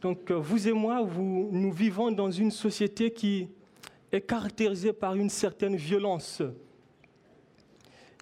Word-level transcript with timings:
Donc 0.00 0.30
euh, 0.30 0.34
vous 0.36 0.66
et 0.66 0.72
moi, 0.72 1.06
nous 1.16 1.72
vivons 1.72 2.10
dans 2.10 2.30
une 2.30 2.50
société 2.50 3.10
qui 3.10 3.48
est 4.10 4.22
caractérisée 4.22 4.92
par 4.92 5.14
une 5.14 5.28
certaine 5.28 5.76
violence. 5.76 6.42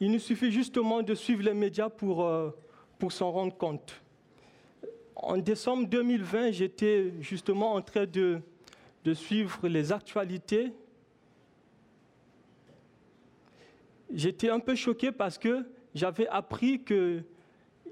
Il 0.01 0.11
nous 0.11 0.19
suffit 0.19 0.51
justement 0.51 1.03
de 1.03 1.15
suivre 1.15 1.43
les 1.43 1.55
médias 1.55 1.89
pour, 1.89 2.25
euh, 2.25 2.51
s'en 3.11 3.31
rendre 3.31 3.57
compte. 3.57 4.01
En 5.15 5.37
décembre 5.37 5.87
2020, 5.87 6.51
j'étais 6.51 7.13
justement 7.21 7.75
en 7.75 7.83
train 7.83 8.07
de, 8.07 8.41
suivre 9.15 9.67
les 9.69 9.91
actualités. 9.91 10.71
J'étais 14.13 14.51
un 14.51 14.61
peu 14.61 14.75
choqué 14.75 15.13
parce 15.13 15.39
que 15.39 15.65
j'avais 15.95 16.29
appris 16.29 16.85
qu'il 16.85 17.25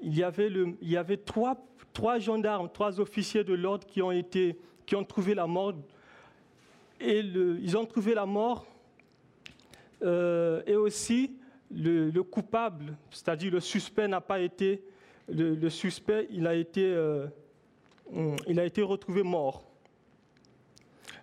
y 0.02 0.22
avait, 0.22 0.52
y 0.82 0.96
avait 0.98 1.16
trois 1.16 1.56
trois 1.96 2.18
gendarmes, 2.18 2.68
trois 2.70 3.00
officiers 3.00 3.42
de 3.42 3.54
l'ordre 3.54 3.86
qui 3.86 4.02
ont 4.02 4.12
été, 4.12 4.58
qui 4.84 4.94
ont 4.94 5.02
trouvé 5.02 5.34
la 5.34 5.46
mort. 5.46 5.72
Et 7.00 7.20
ils 7.20 7.74
ont 7.74 7.86
trouvé 7.86 8.12
la 8.12 8.26
mort 8.26 8.66
euh, 10.02 10.62
et 10.66 10.76
aussi 10.76 11.34
le, 11.70 12.10
coupable, 12.20 12.98
c'est-à-dire 13.10 13.50
le 13.50 13.60
suspect 13.60 14.08
n'a 14.08 14.20
pas 14.20 14.40
été, 14.40 14.84
le, 15.26 15.70
suspect, 15.70 16.28
il 16.30 16.46
a 16.46 16.54
été, 16.54 16.84
euh, 16.84 17.28
il 18.46 18.60
a 18.60 18.66
été 18.66 18.82
retrouvé 18.82 19.22
mort. 19.22 19.64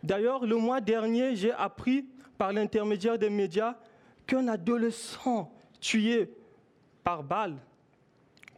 D'ailleurs, 0.02 0.44
le 0.44 0.56
mois 0.56 0.82
dernier, 0.82 1.36
j'ai 1.36 1.52
appris 1.52 2.04
par 2.36 2.52
l'intermédiaire 2.52 3.20
des 3.20 3.30
médias 3.30 3.76
qu'un 4.26 4.48
adolescent 4.48 5.54
tué 5.80 6.32
par 7.04 7.22
balle, 7.22 7.58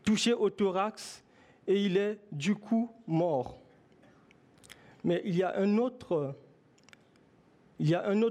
touché 0.06 0.32
au 0.32 0.50
thorax, 0.50 1.25
et 1.68 1.84
il 1.86 1.98
est 1.98 2.20
du 2.32 2.56
coup 2.56 2.92
mort. 3.08 3.60
Mais 5.04 5.22
il 5.26 5.36
y 5.36 5.44
a 5.44 5.56
un 5.58 5.78
autre, 5.78 6.36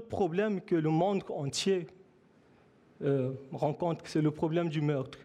problème 0.09 0.61
que 0.61 0.75
le 0.75 0.89
monde 0.89 1.23
entier 1.29 1.87
euh, 3.01 3.33
rencontre, 3.51 4.05
c'est 4.07 4.21
le 4.21 4.31
problème 4.31 4.69
du 4.69 4.81
meurtre. 4.81 5.19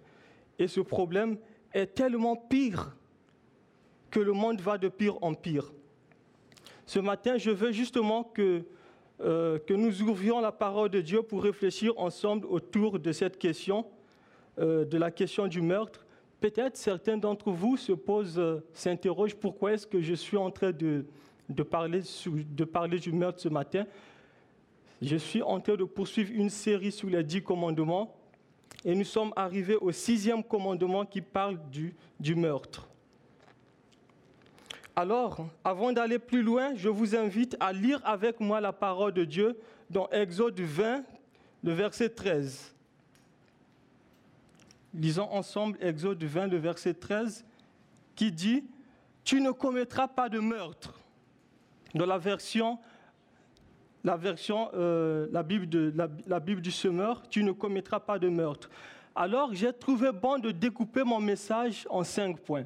Et 0.58 0.68
ce 0.68 0.80
problème 0.80 1.38
est 1.72 1.94
tellement 1.94 2.36
pire 2.36 2.96
que 4.10 4.20
le 4.20 4.32
monde 4.32 4.60
va 4.60 4.76
de 4.76 4.88
pire 4.88 5.16
en 5.22 5.34
pire. 5.34 5.72
Ce 6.86 6.98
matin, 6.98 7.36
je 7.38 7.50
veux 7.50 7.72
justement 7.72 8.24
que, 8.24 8.64
euh, 9.20 9.58
nous 9.68 10.02
ouvrions 10.02 10.40
la 10.40 10.50
parole 10.50 10.88
de 10.88 11.00
Dieu 11.00 11.22
pour 11.22 11.42
réfléchir 11.42 11.92
ensemble 11.96 12.46
autour 12.46 12.98
de 12.98 13.12
cette 13.12 13.38
question, 13.38 13.86
euh, 14.58 14.84
de 14.84 14.98
la 14.98 15.10
question 15.10 15.46
du 15.46 15.62
meurtre, 15.62 16.04
Peut-être 16.40 16.76
certains 16.76 17.18
d'entre 17.18 17.50
vous 17.50 17.76
se 17.76 17.92
posent, 17.92 18.38
euh, 18.38 18.64
s'interrogent 18.72 19.36
pourquoi 19.36 19.72
est-ce 19.72 19.86
que 19.86 20.00
je 20.00 20.14
suis 20.14 20.38
en 20.38 20.50
train 20.50 20.72
de, 20.72 21.04
parler, 21.62 22.00
de 22.26 22.64
parler 22.64 22.98
du 22.98 23.12
meurtre 23.12 23.40
ce 23.40 23.50
matin? 23.50 23.84
Je 25.02 25.16
suis 25.16 25.42
en 25.42 25.60
train 25.60 25.76
de 25.76 25.84
poursuivre 25.84 26.30
une 26.34 26.48
série 26.48 26.92
sur 26.92 27.08
les 27.10 27.22
dix 27.22 27.42
commandements 27.42 28.14
et 28.84 28.94
nous 28.94 29.04
sommes 29.04 29.32
arrivés 29.36 29.76
au 29.76 29.92
sixième 29.92 30.42
commandement 30.42 31.04
qui 31.04 31.20
parle 31.20 31.58
du, 31.70 31.94
du 32.18 32.34
meurtre. 32.34 32.88
Alors, 34.96 35.46
avant 35.62 35.92
d'aller 35.92 36.18
plus 36.18 36.42
loin, 36.42 36.74
je 36.74 36.88
vous 36.88 37.14
invite 37.14 37.56
à 37.60 37.72
lire 37.72 38.00
avec 38.04 38.40
moi 38.40 38.60
la 38.60 38.72
parole 38.72 39.12
de 39.12 39.24
Dieu 39.24 39.58
dans 39.90 40.08
Exode 40.08 40.58
20, 40.58 41.04
le 41.62 41.72
verset 41.72 42.08
13. 42.08 42.74
Lisons 44.94 45.28
ensemble 45.30 45.78
Exode 45.80 46.22
20, 46.22 46.48
le 46.48 46.56
verset 46.56 46.94
13, 46.94 47.44
qui 48.16 48.32
dit 48.32 48.64
Tu 49.24 49.40
ne 49.40 49.50
commettras 49.50 50.08
pas 50.08 50.28
de 50.28 50.40
meurtre. 50.40 50.98
Dans 51.94 52.06
la 52.06 52.18
version, 52.18 52.78
la, 54.04 54.16
version 54.16 54.70
euh, 54.74 55.28
la, 55.30 55.42
Bible 55.42 55.68
de, 55.68 55.92
la, 56.26 56.40
Bible 56.40 56.60
du 56.60 56.70
semeur, 56.70 57.22
tu 57.28 57.44
ne 57.44 57.52
commettras 57.52 58.00
pas 58.00 58.18
de 58.18 58.28
meurtre. 58.28 58.70
Alors 59.14 59.54
j'ai 59.54 59.72
trouvé 59.72 60.12
bon 60.12 60.38
de 60.38 60.50
découper 60.50 61.04
mon 61.04 61.20
message 61.20 61.86
en 61.90 62.04
cinq 62.04 62.38
points. 62.40 62.64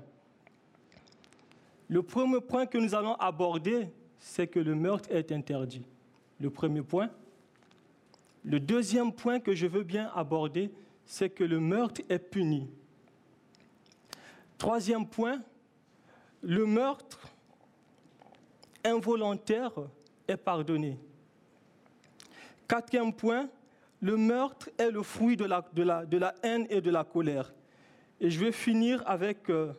Le 1.88 2.02
premier 2.02 2.40
point 2.40 2.66
que 2.66 2.78
nous 2.78 2.94
allons 2.94 3.14
aborder, 3.14 3.88
c'est 4.18 4.46
que 4.46 4.58
le 4.58 4.74
meurtre 4.74 5.10
est 5.10 5.32
interdit. 5.32 5.84
Le 6.40 6.50
premier 6.50 6.82
point. 6.82 7.10
Le 8.42 8.60
deuxième 8.60 9.12
point 9.12 9.40
que 9.40 9.54
je 9.54 9.66
veux 9.66 9.82
bien 9.82 10.10
aborder, 10.14 10.70
c'est 11.06 11.30
que 11.30 11.44
le 11.44 11.60
meurtre 11.60 12.00
est 12.08 12.18
puni. 12.18 12.70
Troisième 14.58 15.06
point, 15.06 15.42
le 16.42 16.66
meurtre 16.66 17.28
involontaire 18.84 19.72
est 20.28 20.36
pardonné. 20.36 20.98
Quatrième 22.68 23.12
point, 23.12 23.48
le 24.00 24.16
meurtre 24.16 24.70
est 24.78 24.90
le 24.90 25.02
fruit 25.02 25.36
de 25.36 25.44
la, 25.44 25.64
de 25.72 26.18
la, 26.18 26.34
haine 26.42 26.66
et 26.70 26.80
de 26.80 26.90
la 26.90 27.04
colère. 27.04 27.52
Et 28.20 28.30
je 28.30 28.40
vais 28.40 28.52
finir 28.52 29.02
avec 29.06 29.50
euh, 29.50 29.72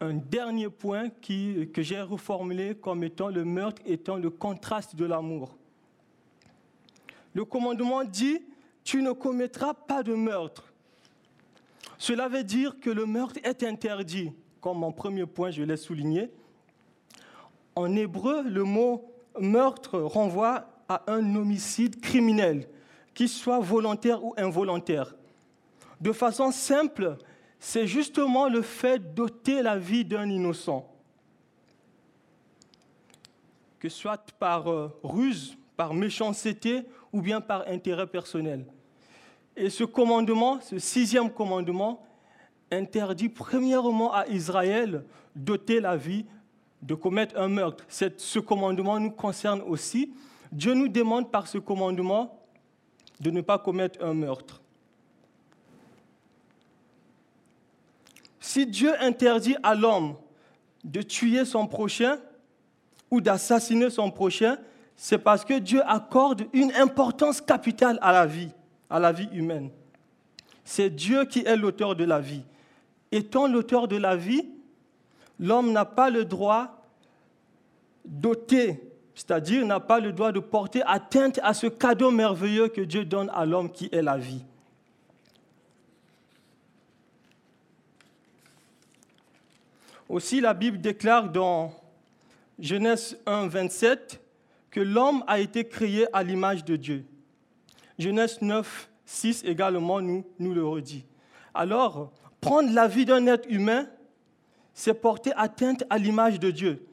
un 0.00 0.14
dernier 0.14 0.68
point 0.68 1.08
qui, 1.08 1.68
que 1.72 1.82
j'ai 1.82 2.00
reformulé 2.00 2.74
comme 2.74 3.04
étant 3.04 3.28
le 3.28 3.44
meurtre 3.44 3.82
étant 3.86 4.16
le 4.16 4.30
contraste 4.30 4.96
de 4.96 5.04
l'amour. 5.04 5.56
Le 7.32 7.44
commandement 7.44 8.04
dit 8.04 8.40
tu 8.84 9.02
ne 9.02 9.12
commettras 9.12 9.74
pas 9.74 10.02
de 10.02 10.14
meurtre. 10.14 10.72
Cela 11.98 12.28
veut 12.28 12.44
dire 12.44 12.78
que 12.80 12.90
le 12.90 13.06
meurtre 13.06 13.40
est 13.42 13.62
interdit, 13.62 14.32
comme 14.60 14.78
mon 14.78 14.92
premier 14.92 15.26
point, 15.26 15.50
je 15.50 15.62
l'ai 15.62 15.76
souligné. 15.76 16.30
En 17.74 17.96
hébreu, 17.96 18.42
le 18.42 18.62
mot 18.62 19.10
meurtre 19.40 19.98
renvoie 19.98 20.68
à 20.88 21.02
un 21.06 21.34
homicide 21.34 22.00
criminel, 22.00 22.68
qu'il 23.14 23.28
soit 23.28 23.58
volontaire 23.58 24.22
ou 24.22 24.34
involontaire. 24.36 25.14
De 26.00 26.12
façon 26.12 26.50
simple, 26.50 27.16
c'est 27.58 27.86
justement 27.86 28.48
le 28.48 28.60
fait 28.60 29.14
d'ôter 29.14 29.62
la 29.62 29.78
vie 29.78 30.04
d'un 30.04 30.28
innocent, 30.28 30.86
que 33.78 33.88
soit 33.88 34.30
par 34.38 34.70
euh, 34.70 34.94
ruse, 35.02 35.56
par 35.76 35.94
méchanceté 35.94 36.82
ou 37.12 37.22
bien 37.22 37.40
par 37.40 37.66
intérêt 37.68 38.06
personnel. 38.06 38.66
Et 39.56 39.70
ce 39.70 39.84
commandement, 39.84 40.60
ce 40.60 40.78
sixième 40.78 41.30
commandement, 41.30 42.04
interdit 42.70 43.28
premièrement 43.28 44.12
à 44.12 44.26
Israël 44.28 45.04
d'ôter 45.34 45.80
la 45.80 45.96
vie, 45.96 46.24
de 46.82 46.94
commettre 46.94 47.38
un 47.38 47.48
meurtre. 47.48 47.84
ce 47.88 48.38
commandement 48.38 48.98
nous 48.98 49.10
concerne 49.10 49.62
aussi. 49.62 50.12
Dieu 50.52 50.74
nous 50.74 50.88
demande 50.88 51.30
par 51.30 51.46
ce 51.46 51.58
commandement 51.58 52.40
de 53.20 53.30
ne 53.30 53.40
pas 53.40 53.58
commettre 53.58 54.04
un 54.04 54.14
meurtre. 54.14 54.60
Si 58.40 58.66
Dieu 58.66 58.92
interdit 59.02 59.56
à 59.62 59.74
l'homme 59.74 60.16
de 60.84 61.00
tuer 61.00 61.44
son 61.44 61.66
prochain 61.66 62.18
ou 63.10 63.20
d'assassiner 63.20 63.88
son 63.88 64.10
prochain, 64.10 64.58
c'est 64.96 65.18
parce 65.18 65.44
que 65.44 65.58
Dieu 65.58 65.82
accorde 65.86 66.46
une 66.52 66.72
importance 66.72 67.40
capitale 67.40 67.98
à 68.02 68.12
la 68.12 68.26
vie, 68.26 68.50
à 68.94 69.00
la 69.00 69.10
vie 69.10 69.28
humaine. 69.32 69.70
C'est 70.64 70.88
Dieu 70.88 71.24
qui 71.24 71.40
est 71.40 71.56
l'auteur 71.56 71.96
de 71.96 72.04
la 72.04 72.20
vie. 72.20 72.44
Étant 73.10 73.48
l'auteur 73.48 73.88
de 73.88 73.96
la 73.96 74.14
vie, 74.14 74.48
l'homme 75.40 75.72
n'a 75.72 75.84
pas 75.84 76.10
le 76.10 76.24
droit 76.24 76.80
d'ôter, 78.04 78.80
c'est-à-dire 79.16 79.66
n'a 79.66 79.80
pas 79.80 79.98
le 79.98 80.12
droit 80.12 80.30
de 80.30 80.38
porter 80.38 80.80
atteinte 80.86 81.40
à 81.42 81.54
ce 81.54 81.66
cadeau 81.66 82.12
merveilleux 82.12 82.68
que 82.68 82.82
Dieu 82.82 83.04
donne 83.04 83.32
à 83.34 83.44
l'homme 83.44 83.72
qui 83.72 83.88
est 83.90 84.00
la 84.00 84.16
vie. 84.16 84.44
Aussi, 90.08 90.40
la 90.40 90.54
Bible 90.54 90.80
déclare 90.80 91.30
dans 91.30 91.74
Genèse 92.60 93.18
1, 93.26 93.48
27, 93.48 94.20
que 94.70 94.78
l'homme 94.78 95.24
a 95.26 95.40
été 95.40 95.66
créé 95.66 96.06
à 96.12 96.22
l'image 96.22 96.64
de 96.64 96.76
Dieu. 96.76 97.04
Genèse 97.98 98.40
9, 98.40 98.90
6 99.06 99.44
également 99.44 100.00
nous, 100.00 100.24
nous 100.38 100.54
le 100.54 100.64
redit. 100.64 101.04
Alors, 101.52 102.12
prendre 102.40 102.72
la 102.72 102.88
vie 102.88 103.04
d'un 103.04 103.26
être 103.26 103.48
humain, 103.48 103.88
c'est 104.72 104.94
porter 104.94 105.32
atteinte 105.36 105.84
à 105.88 105.98
l'image 105.98 106.40
de 106.40 106.50
Dieu. 106.50 106.86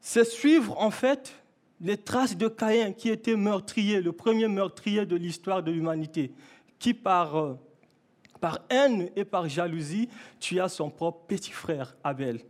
c'est 0.00 0.24
suivre 0.24 0.80
en 0.80 0.92
fait 0.92 1.34
les 1.80 1.96
traces 1.96 2.36
de 2.36 2.48
Caïn 2.48 2.92
qui 2.92 3.10
était 3.10 3.36
meurtrier, 3.36 4.00
le 4.00 4.12
premier 4.12 4.48
meurtrier 4.48 5.04
de 5.04 5.16
l'histoire 5.16 5.62
de 5.62 5.72
l'humanité, 5.72 6.32
qui 6.78 6.94
par, 6.94 7.36
euh, 7.36 7.58
par 8.40 8.60
haine 8.70 9.10
et 9.16 9.24
par 9.24 9.48
jalousie 9.48 10.08
tua 10.38 10.68
son 10.68 10.90
propre 10.90 11.26
petit 11.26 11.50
frère 11.50 11.96
Abel. 12.04 12.40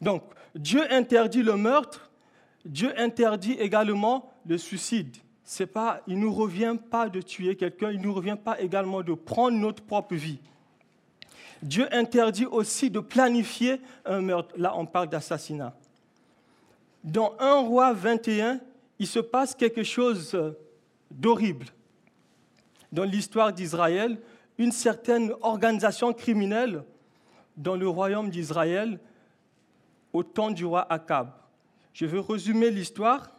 Donc, 0.00 0.22
Dieu 0.54 0.82
interdit 0.92 1.42
le 1.42 1.56
meurtre, 1.56 2.10
Dieu 2.64 2.92
interdit 2.98 3.52
également 3.52 4.32
le 4.46 4.58
suicide. 4.58 5.16
C'est 5.44 5.66
pas, 5.66 6.00
il 6.06 6.16
ne 6.16 6.22
nous 6.22 6.32
revient 6.32 6.76
pas 6.90 7.08
de 7.08 7.20
tuer 7.20 7.54
quelqu'un, 7.54 7.90
il 7.90 7.98
ne 7.98 8.04
nous 8.04 8.14
revient 8.14 8.38
pas 8.42 8.60
également 8.60 9.02
de 9.02 9.12
prendre 9.12 9.58
notre 9.58 9.82
propre 9.82 10.14
vie. 10.14 10.38
Dieu 11.62 11.86
interdit 11.94 12.46
aussi 12.46 12.90
de 12.90 13.00
planifier 13.00 13.80
un 14.04 14.20
meurtre. 14.20 14.54
Là, 14.56 14.74
on 14.76 14.86
parle 14.86 15.08
d'assassinat. 15.08 15.74
Dans 17.02 17.34
1 17.38 17.60
roi 17.60 17.92
21, 17.92 18.60
il 18.98 19.06
se 19.06 19.18
passe 19.18 19.54
quelque 19.54 19.82
chose 19.82 20.38
d'horrible. 21.10 21.66
Dans 22.92 23.04
l'histoire 23.04 23.52
d'Israël, 23.52 24.18
une 24.56 24.72
certaine 24.72 25.32
organisation 25.42 26.12
criminelle 26.12 26.84
dans 27.56 27.76
le 27.76 27.88
royaume 27.88 28.30
d'Israël 28.30 29.00
au 30.12 30.22
temps 30.22 30.50
du 30.50 30.64
roi 30.64 30.86
Akab. 30.90 31.30
Je 31.92 32.06
vais 32.06 32.20
résumer 32.20 32.70
l'histoire. 32.70 33.33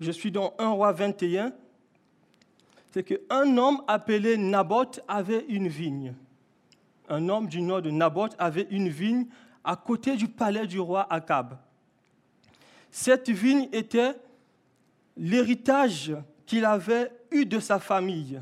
Je 0.00 0.10
suis 0.10 0.30
dans 0.30 0.54
1 0.58 0.68
roi 0.70 0.92
21. 0.92 1.52
C'est 2.90 3.04
qu'un 3.04 3.56
homme 3.56 3.82
appelé 3.86 4.36
Naboth 4.36 5.00
avait 5.06 5.44
une 5.48 5.68
vigne. 5.68 6.14
Un 7.08 7.28
homme 7.28 7.46
du 7.46 7.60
nom 7.60 7.80
de 7.80 7.90
Naboth 7.90 8.34
avait 8.38 8.66
une 8.70 8.88
vigne 8.88 9.26
à 9.62 9.76
côté 9.76 10.16
du 10.16 10.26
palais 10.26 10.66
du 10.66 10.80
roi 10.80 11.06
Akab. 11.12 11.58
Cette 12.90 13.28
vigne 13.28 13.68
était 13.72 14.14
l'héritage 15.16 16.12
qu'il 16.46 16.64
avait 16.64 17.12
eu 17.30 17.44
de 17.44 17.60
sa 17.60 17.78
famille. 17.78 18.40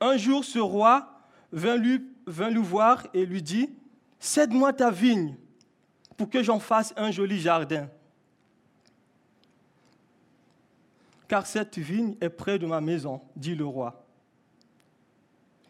Un 0.00 0.16
jour, 0.16 0.44
ce 0.44 0.58
roi 0.58 1.08
vint 1.52 1.76
lui, 1.76 2.04
vint 2.26 2.50
lui 2.50 2.62
voir 2.62 3.06
et 3.14 3.24
lui 3.24 3.42
dit, 3.42 3.70
Cède-moi 4.18 4.72
ta 4.72 4.90
vigne 4.90 5.36
pour 6.16 6.28
que 6.28 6.42
j'en 6.42 6.58
fasse 6.58 6.92
un 6.96 7.10
joli 7.10 7.38
jardin. 7.38 7.88
Car 11.28 11.46
cette 11.46 11.78
vigne 11.78 12.16
est 12.20 12.30
près 12.30 12.58
de 12.58 12.66
ma 12.66 12.80
maison, 12.80 13.20
dit 13.34 13.54
le 13.54 13.64
roi. 13.64 14.06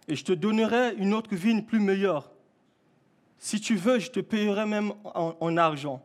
Et 0.09 0.15
je 0.15 0.25
te 0.25 0.33
donnerai 0.33 0.95
une 0.97 1.15
autre 1.15 1.35
vigne 1.35 1.63
plus 1.63 1.81
meilleure. 1.81 2.31
Si 3.39 3.61
tu 3.61 3.77
veux, 3.77 3.99
je 3.99 4.11
te 4.11 4.21
payerai 4.21 4.67
même 4.67 4.93
en, 5.05 5.57
argent. 5.57 6.03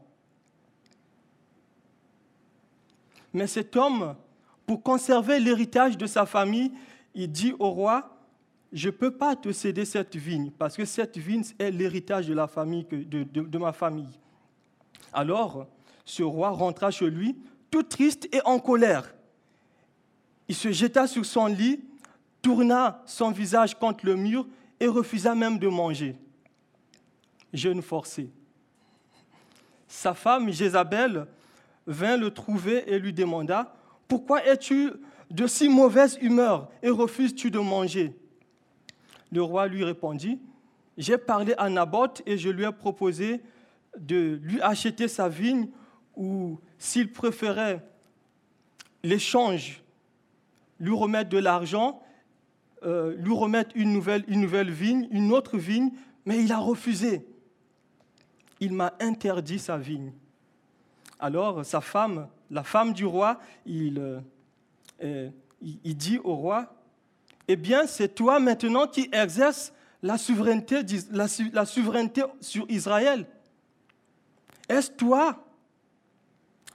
Mais 3.34 3.48
cet 3.48 3.76
homme, 3.76 4.16
pour 4.66 4.84
conserver 4.84 5.40
l'héritage 5.40 5.98
de 5.98 6.06
sa 6.06 6.26
famille, 6.26 6.72
il 7.14 7.32
dit 7.32 7.54
au 7.60 7.70
roi, 7.70 8.18
je 8.74 8.88
ne 8.88 8.92
peux 8.92 9.12
pas 9.12 9.36
te 9.36 9.52
céder 9.52 9.86
cette 9.86 10.16
vigne, 10.16 10.50
parce 10.52 10.76
que 10.76 10.86
cette 10.86 11.18
vigne 11.18 11.44
est 11.60 11.72
l'héritage 11.72 12.28
de 12.28 12.34
la 12.34 12.48
famille, 12.48 12.86
de 12.86 13.58
ma 13.58 13.74
famille. 13.74 14.20
Alors, 15.14 15.68
ce 16.06 16.24
roi 16.24 16.50
rentra 16.50 16.92
chez 16.92 17.10
lui, 17.10 17.38
tout 17.70 17.84
triste 17.84 18.28
et 18.34 18.42
en 18.46 18.60
colère. 18.60 19.14
Il 20.52 20.56
se 20.56 20.70
jeta 20.74 21.08
sur 21.08 21.26
son 21.26 21.46
lit, 21.46 21.80
tourna 22.42 23.02
son 23.06 23.32
visage 23.32 23.74
contre 23.74 24.06
le 24.06 24.18
mur 24.18 24.46
et 24.82 24.88
refusa 24.88 25.34
même 25.34 25.58
de 25.58 25.70
manger. 25.70 26.18
Jeune 27.54 27.82
forcé. 27.82 28.30
Sa 29.88 30.14
femme, 30.14 30.52
Jézabel, 30.52 31.26
vint 31.88 32.18
le 32.18 32.32
trouver 32.32 32.84
et 32.86 33.00
lui 33.00 33.14
demanda, 33.14 33.74
Pourquoi 34.10 34.46
es-tu 34.46 34.92
de 35.30 35.48
si 35.48 35.70
mauvaise 35.70 36.18
humeur 36.22 36.70
et 36.84 36.90
refuses-tu 36.90 37.50
de 37.50 37.60
manger? 37.60 38.14
Le 39.32 39.42
roi 39.42 39.68
lui 39.68 39.86
répondit, 39.86 40.38
J'ai 40.98 41.18
parlé 41.18 41.54
à 41.58 41.70
Naboth 41.70 42.24
et 42.26 42.38
je 42.38 42.50
lui 42.50 42.66
ai 42.66 42.74
proposé 42.74 43.40
de 43.98 44.38
lui 44.44 44.60
acheter 44.60 45.08
sa 45.08 45.30
vigne 45.30 45.70
ou 46.14 46.60
s'il 46.78 47.10
préférait 47.10 47.82
l'échange, 49.02 49.82
lui 50.82 50.96
remettre 50.96 51.30
de 51.30 51.38
l'argent, 51.38 52.02
euh, 52.84 53.16
lui 53.16 53.34
remettre 53.34 53.72
une 53.76 53.94
nouvelle, 53.94 54.72
vigne, 54.72 55.08
une 55.12 55.32
autre 55.32 55.58
vigne, 55.58 55.92
mais 56.26 56.44
il 56.44 56.52
a 56.52 56.58
refusé. 56.58 57.26
Il 58.60 58.74
m'a 58.74 58.94
interdit 59.00 59.60
sa 59.60 59.78
vigne. 59.78 60.12
Alors 61.20 61.64
sa 61.64 61.82
femme, 61.82 62.28
la 62.50 62.64
femme 62.64 62.94
du 62.94 63.06
roi, 63.06 63.40
il, 63.68 64.00
euh, 64.00 64.20
euh, 65.04 65.30
dit 65.62 66.20
au 66.24 66.36
roi, 66.36 66.74
eh 67.48 67.56
bien 67.56 67.86
c'est 67.86 68.16
toi 68.16 68.40
maintenant 68.40 68.88
qui 68.88 69.08
exerces 69.12 69.74
la 70.02 70.18
souveraineté, 70.18 70.82
la 71.12 71.66
sur 72.42 72.66
Israël. 72.70 73.28
Est-ce 74.68 74.92
toi? 74.92 75.46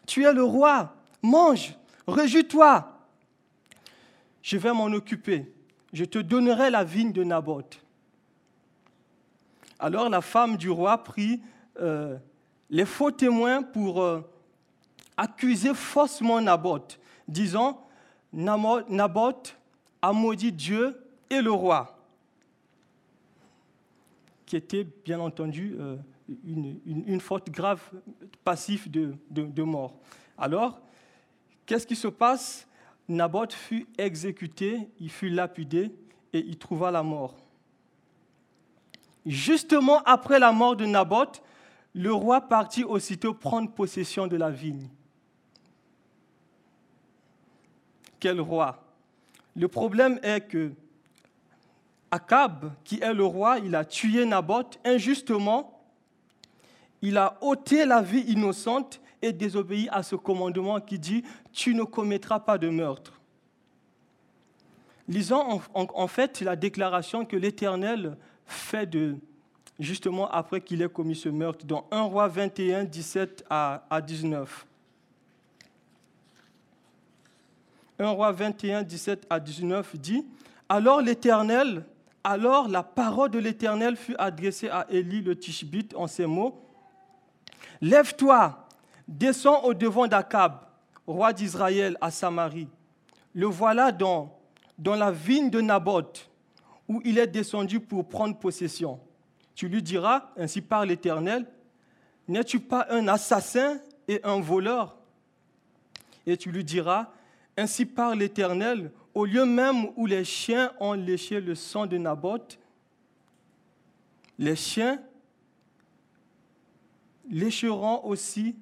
Tu 0.07 0.25
es 0.25 0.33
le 0.33 0.45
roi. 0.45 0.95
Mange, 1.23 1.75
réjouis-toi. 2.07 2.96
Je 4.47 4.57
vais 4.59 4.73
m'en 4.73 4.85
occuper. 4.85 5.53
Je 5.93 6.05
te 6.05 6.21
donnerai 6.21 6.71
la 6.71 6.85
vigne 6.85 7.11
de 7.11 7.25
Naboth. 7.25 7.83
Alors 9.81 10.09
la 10.09 10.21
femme 10.21 10.57
du 10.57 10.71
roi 10.71 11.03
prit 11.03 11.41
euh, 11.81 12.17
les 12.71 12.85
faux 12.85 13.11
témoins 13.11 13.65
pour 13.65 14.01
euh, 14.01 14.21
accuser 15.17 15.75
faussement 15.75 16.41
Naboth, 16.41 17.01
disant 17.27 17.89
Naboth 18.33 19.59
a 20.01 20.13
maudit 20.13 20.53
Dieu 20.53 20.97
et 21.29 21.43
le 21.43 21.51
roi, 21.51 21.99
qui 24.47 24.55
était 24.55 24.87
bien 25.05 25.19
entendu 25.19 25.77
euh, 25.81 25.97
une, 26.47 27.21
faute 27.21 27.51
grave 27.51 27.83
passive 28.45 28.89
de, 28.89 29.13
de, 29.29 29.63
mort. 29.65 29.99
Alors, 30.39 30.81
qu'est-ce 31.67 31.87
qui 31.87 31.97
se 31.97 32.07
passe? 32.07 32.66
Naboth 33.09 33.53
fut 33.53 33.87
exécuté, 33.99 34.89
il 35.01 35.11
fut 35.11 35.29
lapidé 35.29 35.93
et 36.33 36.39
il 36.39 36.59
trouva 36.59 36.91
la 36.91 37.03
mort. 37.03 37.37
Justement 39.25 40.03
après 40.05 40.39
la 40.39 40.53
mort 40.53 40.77
de 40.77 40.87
Naboth, 40.87 41.43
le 41.95 42.13
roi 42.13 42.41
partit 42.41 42.85
aussitôt 42.85 43.35
prendre 43.35 43.71
possession 43.71 44.27
de 44.27 44.37
la 44.37 44.51
vigne. 44.51 44.89
Quel 48.21 48.41
roi? 48.41 48.83
Le 49.55 49.69
problème 49.69 50.19
est 50.23 50.43
que 50.43 50.73
Akab, 52.11 52.73
qui 52.85 53.01
est 53.01 53.15
le 53.15 53.25
roi, 53.25 53.59
il 53.59 53.75
a 53.75 53.85
tué 53.85 54.25
Naboth 54.25 54.79
injustement 54.85 55.77
il 57.03 57.19
a 57.19 57.37
ôté 57.41 57.85
la 57.85 58.03
vie 58.03 58.25
innocente 58.27 59.01
et 59.23 59.33
désobéi 59.33 59.89
à 59.91 60.03
ce 60.03 60.17
commandement 60.17 60.81
qui 60.81 60.99
dit 60.99 61.25
Tu 61.53 61.75
ne 61.75 61.85
commettras 61.85 62.41
pas 62.41 62.59
de 62.59 62.69
meurtre. 62.69 63.21
Lisons 65.09 65.61
en, 65.75 66.07
fait 66.09 66.41
la 66.41 66.57
déclaration 66.57 67.25
que 67.25 67.37
l'Éternel 67.37 68.17
fait 68.45 68.87
de, 68.87 69.17
justement 69.79 70.29
après 70.31 70.61
qu'il 70.61 70.83
ait 70.83 70.89
commis 70.89 71.15
ce 71.15 71.29
meurtre 71.29 71.65
dans 71.65 71.87
1 71.93 72.03
roi 72.03 72.27
21, 72.27 72.85
17 72.85 73.45
à, 73.49 73.87
à 73.89 74.01
19. 74.01 74.67
1 77.99 78.09
roi 78.09 78.33
21, 78.33 78.83
17 78.83 79.27
à 79.31 79.41
19 79.41 79.97
dit 79.97 80.27
Alors 80.69 81.01
l'Éternel, 81.01 81.85
alors 82.25 82.69
la 82.69 82.83
parole 82.83 83.31
de 83.31 83.39
l'Éternel 83.39 83.97
fut 83.97 84.17
adressée 84.19 84.69
à 84.69 84.87
Élie 84.91 85.23
le 85.23 85.37
Tishbite 85.37 85.95
en 85.95 86.09
ces 86.09 86.27
mots 86.27 86.63
Lève-toi, 87.81 88.66
descends 89.07 89.63
au 89.65 89.75
devant 89.75 90.07
d'Akab, 90.07 90.61
roi 91.07 91.33
d'Israël, 91.33 91.97
à 92.01 92.11
Samarie. 92.11 92.69
Le 93.35 93.47
voilà 93.47 93.93
dans, 93.93 94.39
dans 94.79 94.97
la 94.97 95.11
vigne 95.11 95.51
de 95.51 95.61
Naboth, 95.61 96.31
où 96.89 97.01
il 97.05 97.19
est 97.19 97.27
descendu 97.27 97.81
pour 97.81 98.09
prendre 98.09 98.37
possession. 98.39 99.01
Tu 99.55 99.69
lui 99.69 99.83
diras, 99.83 100.31
ainsi 100.37 100.61
par 100.61 100.85
l'Éternel, 100.85 101.47
n'es-tu 102.29 102.61
pas 102.61 102.87
un 102.91 103.09
assassin 103.09 103.79
et 104.09 104.21
un 104.25 104.41
voleur? 104.41 104.97
Et 106.27 106.37
tu 106.37 106.51
lui 106.51 106.65
diras, 106.65 107.11
ainsi 107.57 107.87
par 107.87 108.15
l'Éternel, 108.15 108.91
au 109.15 109.25
lieu 109.25 109.47
même 109.47 109.87
où 109.97 110.07
les 110.07 110.25
chiens 110.25 110.73
ont 110.79 110.93
léché 110.93 111.41
le 111.41 111.55
sang 111.55 111.87
de 111.87 111.97
Naboth, 111.97 112.59
les 114.39 114.57
chiens 114.57 115.01
lécheront 117.31 118.05
aussi 118.05 118.57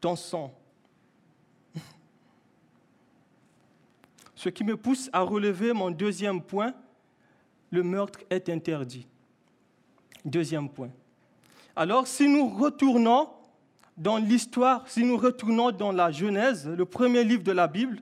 ton 0.00 0.16
sang. 0.16 0.52
Ce 4.34 4.48
qui 4.48 4.64
me 4.64 4.76
pousse 4.76 5.10
à 5.12 5.20
relever 5.20 5.72
mon 5.72 5.90
deuxième 5.90 6.40
point, 6.40 6.72
le 7.70 7.82
meurtre 7.82 8.20
est 8.30 8.48
interdit. 8.48 9.06
Deuxième 10.24 10.68
point. 10.68 10.90
Alors, 11.76 12.06
si 12.06 12.26
nous 12.26 12.48
retournons 12.48 13.28
dans 13.96 14.16
l'histoire, 14.16 14.88
si 14.88 15.04
nous 15.04 15.18
retournons 15.18 15.70
dans 15.72 15.92
la 15.92 16.10
Genèse, 16.10 16.66
le 16.66 16.84
premier 16.86 17.22
livre 17.22 17.42
de 17.42 17.52
la 17.52 17.66
Bible, 17.66 18.00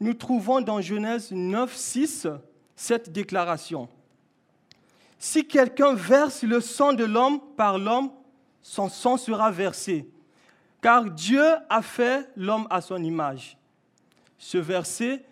nous 0.00 0.14
trouvons 0.14 0.60
dans 0.60 0.80
Genèse 0.80 1.30
9, 1.30 1.74
6 1.74 2.26
cette 2.74 3.10
déclaration. 3.12 3.88
Si 5.18 5.46
quelqu'un 5.46 5.94
verse 5.94 6.42
le 6.42 6.60
sang 6.60 6.92
de 6.92 7.04
l'homme 7.04 7.40
par 7.56 7.78
l'homme, 7.78 8.10
son 8.60 8.88
sang 8.88 9.16
sera 9.16 9.50
versé, 9.50 10.08
car 10.80 11.10
Dieu 11.10 11.44
a 11.68 11.82
fait 11.82 12.28
l'homme 12.36 12.66
à 12.70 12.80
son 12.80 13.02
image. 13.02 13.58
Ce 14.38 14.58
verset 14.58 15.24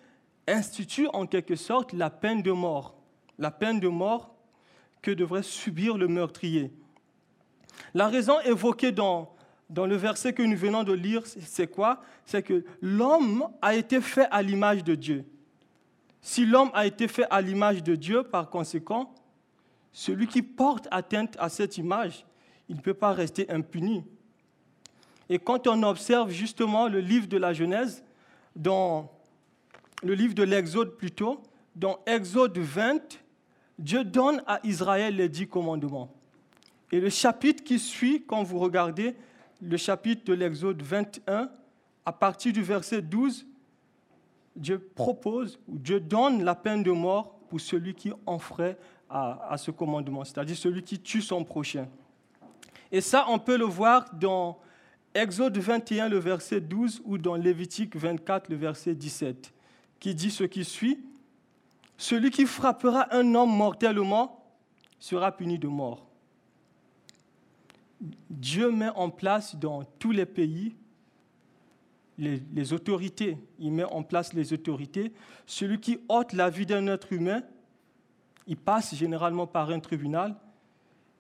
institue 0.49 1.09
en 1.13 1.27
quelque 1.27 1.57
sorte 1.57 1.93
la 1.93 2.11
peine 2.11 2.43
de 2.43 2.53
mort, 2.53 2.97
la 3.39 3.51
peine 3.51 3.81
de 3.81 3.89
mort 3.89 4.35
que 5.03 5.11
devrait 5.11 5.43
subir 5.43 5.97
le 5.97 6.09
meurtrier. 6.09 6.73
La 7.95 8.09
raison 8.09 8.41
évoquée 8.41 8.93
dans, 8.93 9.35
le 9.71 9.97
verset 9.97 10.33
que 10.33 10.43
nous 10.43 10.57
venons 10.57 10.83
de 10.83 10.93
lire, 10.93 11.23
c'est 11.27 11.69
quoi? 11.69 12.03
C'est 12.25 12.43
que 12.43 12.65
l'homme 12.81 13.49
a 13.63 13.75
été 13.75 14.01
fait 14.01 14.27
à 14.31 14.43
l'image 14.43 14.83
de 14.83 14.95
Dieu. 14.95 15.25
Si 16.21 16.45
l'homme 16.45 16.71
a 16.75 16.87
été 16.87 17.07
fait 17.07 17.27
à 17.31 17.41
l'image 17.41 17.83
de 17.83 17.95
Dieu, 17.95 18.25
par 18.25 18.51
conséquent, 18.51 19.15
celui 19.93 20.27
qui 20.27 20.43
porte 20.43 20.89
atteinte 20.91 21.37
à 21.39 21.49
cette 21.49 21.79
image, 21.79 22.27
il 22.69 22.77
ne 22.77 22.81
peut 22.81 22.95
pas 22.95 23.13
rester 23.13 23.49
impuni. 23.49 24.05
Et 25.29 25.39
quand 25.39 25.67
on 25.67 25.83
observe 25.83 26.31
justement 26.31 26.89
le 26.89 27.01
livre 27.01 27.27
de 27.27 27.37
la 27.37 27.53
Genèse, 27.53 28.05
dans 28.55 29.11
le 30.03 30.15
livre 30.15 30.35
de 30.35 30.43
l'Exode 30.43 30.97
plutôt, 30.97 31.43
dans 31.75 31.99
Exode 32.07 32.59
20, 32.59 33.19
Dieu 33.79 34.05
donne 34.05 34.43
à 34.47 34.61
Israël 34.65 35.17
les 35.17 35.29
dix 35.29 35.47
commandements. 35.47 36.11
Et 36.93 37.01
le 37.01 37.11
chapitre 37.11 37.65
qui 37.65 37.79
suit, 37.79 38.25
quand 38.27 38.43
vous 38.43 38.59
regardez 38.59 39.15
le 39.61 39.77
chapitre 39.77 40.25
de 40.25 40.33
l'Exode 40.33 40.81
21, 40.83 41.51
à 42.05 42.13
partir 42.13 42.53
du 42.53 42.63
verset 42.63 43.03
12, 43.03 43.47
Dieu 44.55 44.79
propose, 44.95 45.59
Dieu 45.69 46.01
donne 46.01 46.45
la 46.45 46.55
peine 46.55 46.83
de 46.83 46.93
mort 46.93 47.35
pour 47.49 47.61
celui 47.61 47.95
qui 47.95 48.13
en 48.25 48.39
à 49.09 49.57
ce 49.59 49.71
commandement, 49.71 50.25
c'est-à-dire 50.25 50.57
celui 50.57 50.83
qui 50.83 50.99
tue 50.99 51.21
son 51.21 51.45
prochain. 51.45 51.87
Et 52.91 53.01
ça, 53.01 53.27
on 53.29 53.39
peut 53.39 53.57
le 53.57 53.65
voir 53.65 54.07
dans 54.15 54.59
Exode 55.17 55.57
21, 55.57 56.11
le 56.11 56.19
verset 56.19 56.61
12, 56.61 57.01
ou 57.07 57.17
dans 57.17 57.37
Lévitique 57.37 57.97
24, 57.97 58.51
le 58.51 58.57
verset 58.57 58.95
17, 58.95 59.51
qui 59.99 60.15
dit 60.15 60.31
ce 60.31 60.45
qui 60.45 60.63
suit. 60.63 61.03
Celui 61.97 62.31
qui 62.31 62.45
frappera 62.45 63.09
un 63.17 63.35
homme 63.35 63.57
mortellement 63.57 64.45
sera 64.99 65.35
puni 65.35 65.59
de 65.59 65.69
mort. 65.69 66.07
Dieu 68.29 68.71
met 68.71 68.91
en 68.91 69.09
place 69.09 69.57
dans 69.57 69.85
tous 69.99 70.11
les 70.11 70.27
pays 70.27 70.77
les, 72.19 72.73
autorités. 72.75 73.39
Il 73.59 73.73
met 73.73 73.85
en 73.85 74.03
place 74.03 74.35
les 74.35 74.53
autorités. 74.53 75.15
Celui 75.47 75.81
qui 75.81 75.99
ôte 76.11 76.35
la 76.35 76.51
vie 76.51 76.67
d'un 76.67 76.87
être 76.89 77.11
humain, 77.15 77.41
il 78.47 78.59
passe 78.59 78.95
généralement 78.95 79.47
par 79.47 79.71
un 79.71 79.81
tribunal, 79.81 80.37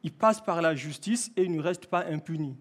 il 0.02 0.12
passe 0.12 0.42
par 0.42 0.60
la 0.60 0.74
justice 0.74 1.32
et 1.34 1.44
il 1.44 1.52
ne 1.52 1.62
reste 1.62 1.86
pas 1.86 2.04
impuni. 2.04 2.56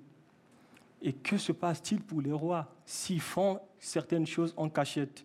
Et 1.06 1.14
que 1.14 1.38
se 1.38 1.54
passe-t-il 1.54 2.02
pour 2.02 2.20
les 2.20 2.34
rois 2.34 2.68
s'ils 2.84 3.22
font 3.22 3.62
certaines 3.80 4.28
choses 4.28 4.54
en 4.58 4.68
cachette? 4.68 5.24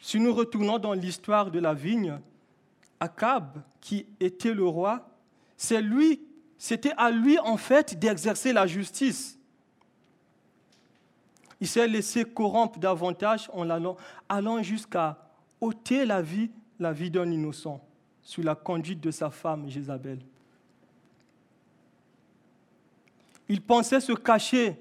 Si 0.00 0.20
nous 0.20 0.34
retournons 0.34 0.78
dans 0.78 0.92
l'histoire 0.92 1.50
de 1.50 1.60
la 1.60 1.72
vigne, 1.72 2.18
Akab, 2.98 3.62
qui 3.80 4.04
était 4.18 4.52
le 4.52 4.66
roi, 4.66 5.08
c'est 5.56 5.80
lui 5.80 6.20
c'était 6.60 6.92
à 6.98 7.10
lui 7.10 7.38
en 7.38 7.56
fait 7.56 7.98
d'exercer 7.98 8.52
la 8.52 8.66
justice. 8.66 9.38
Il 11.58 11.66
s'est 11.66 11.88
laissé 11.88 12.26
corrompre 12.26 12.78
davantage 12.78 13.48
en 13.54 13.70
allant, 13.70 13.96
allant 14.28 14.62
jusqu'à 14.62 15.16
ôter 15.58 16.04
la 16.04 16.20
vie, 16.20 16.50
la 16.78 16.92
vie 16.92 17.10
d'un 17.10 17.30
innocent, 17.30 17.82
sous 18.20 18.42
la 18.42 18.54
conduite 18.54 19.00
de 19.00 19.10
sa 19.10 19.30
femme 19.30 19.70
Jézabel. 19.70 20.18
Il 23.50 23.60
pensait 23.60 24.00
se 24.00 24.12
cacher 24.12 24.76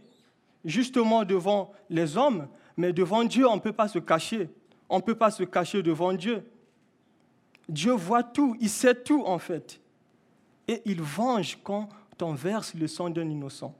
justement 0.64 1.26
devant 1.26 1.72
les 1.90 2.16
hommes, 2.16 2.48
mais 2.78 2.94
devant 2.94 3.24
Dieu, 3.24 3.48
on 3.48 3.56
ne 3.56 3.60
peut 3.60 3.74
pas 3.74 3.88
se 3.88 3.98
cacher. 3.98 4.48
On 4.88 4.98
ne 4.98 5.02
peut 5.02 5.16
pas 5.16 5.32
se 5.32 5.44
cacher 5.44 5.82
devant 5.82 6.14
Dieu. 6.14 6.44
Dieu 7.68 7.94
voit 7.94 8.22
tout, 8.22 8.56
il 8.62 8.70
sait 8.70 8.94
tout 8.94 9.24
en 9.26 9.40
fait 9.40 9.82
et 10.68 10.84
il 10.86 11.02
venge 11.02 11.58
quand 11.64 11.90
on 12.22 12.34
verse 12.34 12.76
le 12.76 12.86
sang 12.86 13.10
d'un 13.10 13.28
innocent. 13.28 13.74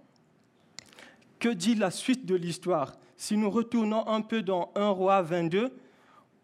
Que 1.38 1.50
dit 1.50 1.76
la 1.76 1.92
suite 1.92 2.26
de 2.26 2.34
l'histoire? 2.34 2.94
Si 3.16 3.38
nous 3.38 3.52
retournons 3.52 4.08
un 4.08 4.22
peu 4.22 4.42
dans 4.42 4.72
1 4.74 4.90
roi 4.90 5.22
22, 5.22 5.72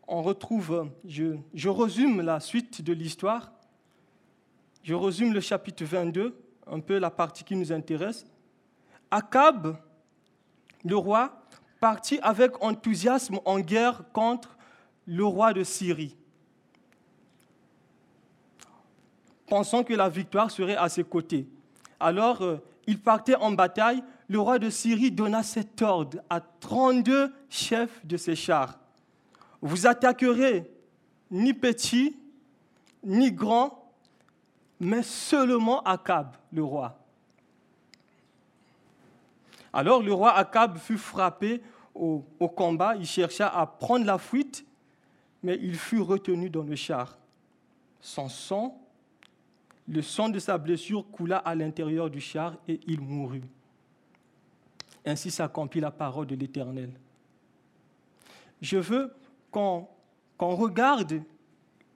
on 0.08 0.22
retrouve, 0.22 0.92
je, 1.04 1.36
je 1.56 1.70
résume 1.70 2.22
la 2.22 2.40
suite 2.40 2.84
de 2.84 2.94
l'histoire, 2.94 3.54
je 4.84 4.94
résume 4.94 5.34
le 5.34 5.42
chapitre 5.42 5.84
22, 5.84 6.38
un 6.68 6.80
peu 6.80 7.00
la 7.00 7.10
partie 7.10 7.44
qui 7.44 7.56
nous 7.56 7.72
intéresse. 7.72 8.28
Akab, 9.12 9.78
le 10.84 10.96
roi, 10.96 11.42
partit 11.80 12.20
avec 12.22 12.62
enthousiasme 12.64 13.40
en 13.46 13.60
guerre 13.60 14.04
contre 14.14 14.58
le 15.06 15.26
roi 15.26 15.54
de 15.54 15.64
Syrie. 15.64 16.18
pensant 19.48 19.84
que 19.84 19.94
la 19.94 20.10
victoire 20.10 20.52
serait 20.52 20.76
à 20.76 20.90
ses 20.90 21.04
côtés. 21.04 21.48
Alors, 22.00 22.42
euh, 22.42 22.58
il 22.88 23.00
partait 23.00 23.36
en 23.36 23.52
bataille. 23.52 24.04
Le 24.28 24.40
roi 24.40 24.60
de 24.60 24.70
Syrie 24.70 25.12
donna 25.12 25.44
cet 25.44 25.82
ordre 25.82 26.20
à 26.30 26.40
32 26.42 27.34
chefs 27.50 28.06
de 28.06 28.18
ses 28.18 28.36
chars. 28.36 28.80
Vous 29.62 29.88
attaquerez 29.88 30.70
ni 31.32 31.54
petit, 31.54 32.18
ni 33.04 33.32
grand, 33.32 33.94
mais 34.80 35.04
seulement 35.04 35.82
Akab, 35.84 36.36
le 36.52 36.64
roi. 36.64 37.00
Alors 39.76 40.02
le 40.02 40.14
roi 40.14 40.34
Akab 40.34 40.78
fut 40.78 40.98
frappé 40.98 41.62
au, 41.94 42.24
combat, 42.56 42.96
il 42.96 43.06
chercha 43.06 43.48
à 43.48 43.66
prendre 43.66 44.06
la 44.06 44.18
fuite, 44.18 44.66
mais 45.44 45.60
il 45.62 45.76
fut 45.76 46.00
retenu 46.00 46.50
dans 46.50 46.64
le 46.64 46.76
char. 46.76 47.18
Son 48.00 48.30
sang 48.30 48.82
le 49.88 50.02
sang 50.02 50.30
de 50.30 50.40
sa 50.40 50.58
blessure 50.58 51.06
coula 51.12 51.38
à 51.38 51.54
l'intérieur 51.54 52.10
du 52.10 52.20
char 52.20 52.56
et 52.68 52.80
il 52.88 53.02
mourut. 53.02 53.44
Ainsi 55.06 55.30
s'accomplit 55.30 55.82
la 55.82 55.92
parole 55.92 56.26
de 56.26 56.36
l'Éternel. 56.36 56.90
Je 58.62 58.78
veux 58.78 59.14
qu'on 59.52 59.88
regarde, 60.40 61.22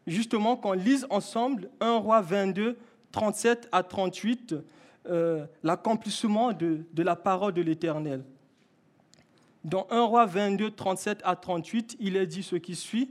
justement, 0.06 0.56
qu'on 0.56 0.74
lise 0.74 1.08
ensemble 1.10 1.70
1 1.80 1.98
roi 1.98 2.22
22, 2.22 2.78
37 3.12 3.70
à 3.72 3.82
38, 3.82 4.56
euh, 5.08 5.46
l'accomplissement 5.64 6.52
de, 6.52 6.82
de 6.94 7.04
la 7.04 7.16
parole 7.16 7.54
de 7.54 7.62
l'Éternel. 7.62 8.24
Dans 9.64 9.88
1 9.90 10.02
roi 10.04 10.26
22, 10.26 10.72
37 10.72 11.22
à 11.24 11.36
38, 11.36 11.98
il 12.00 12.16
est 12.16 12.28
dit 12.28 12.44
ce 12.44 12.56
qui 12.56 12.76
suit. 12.76 13.10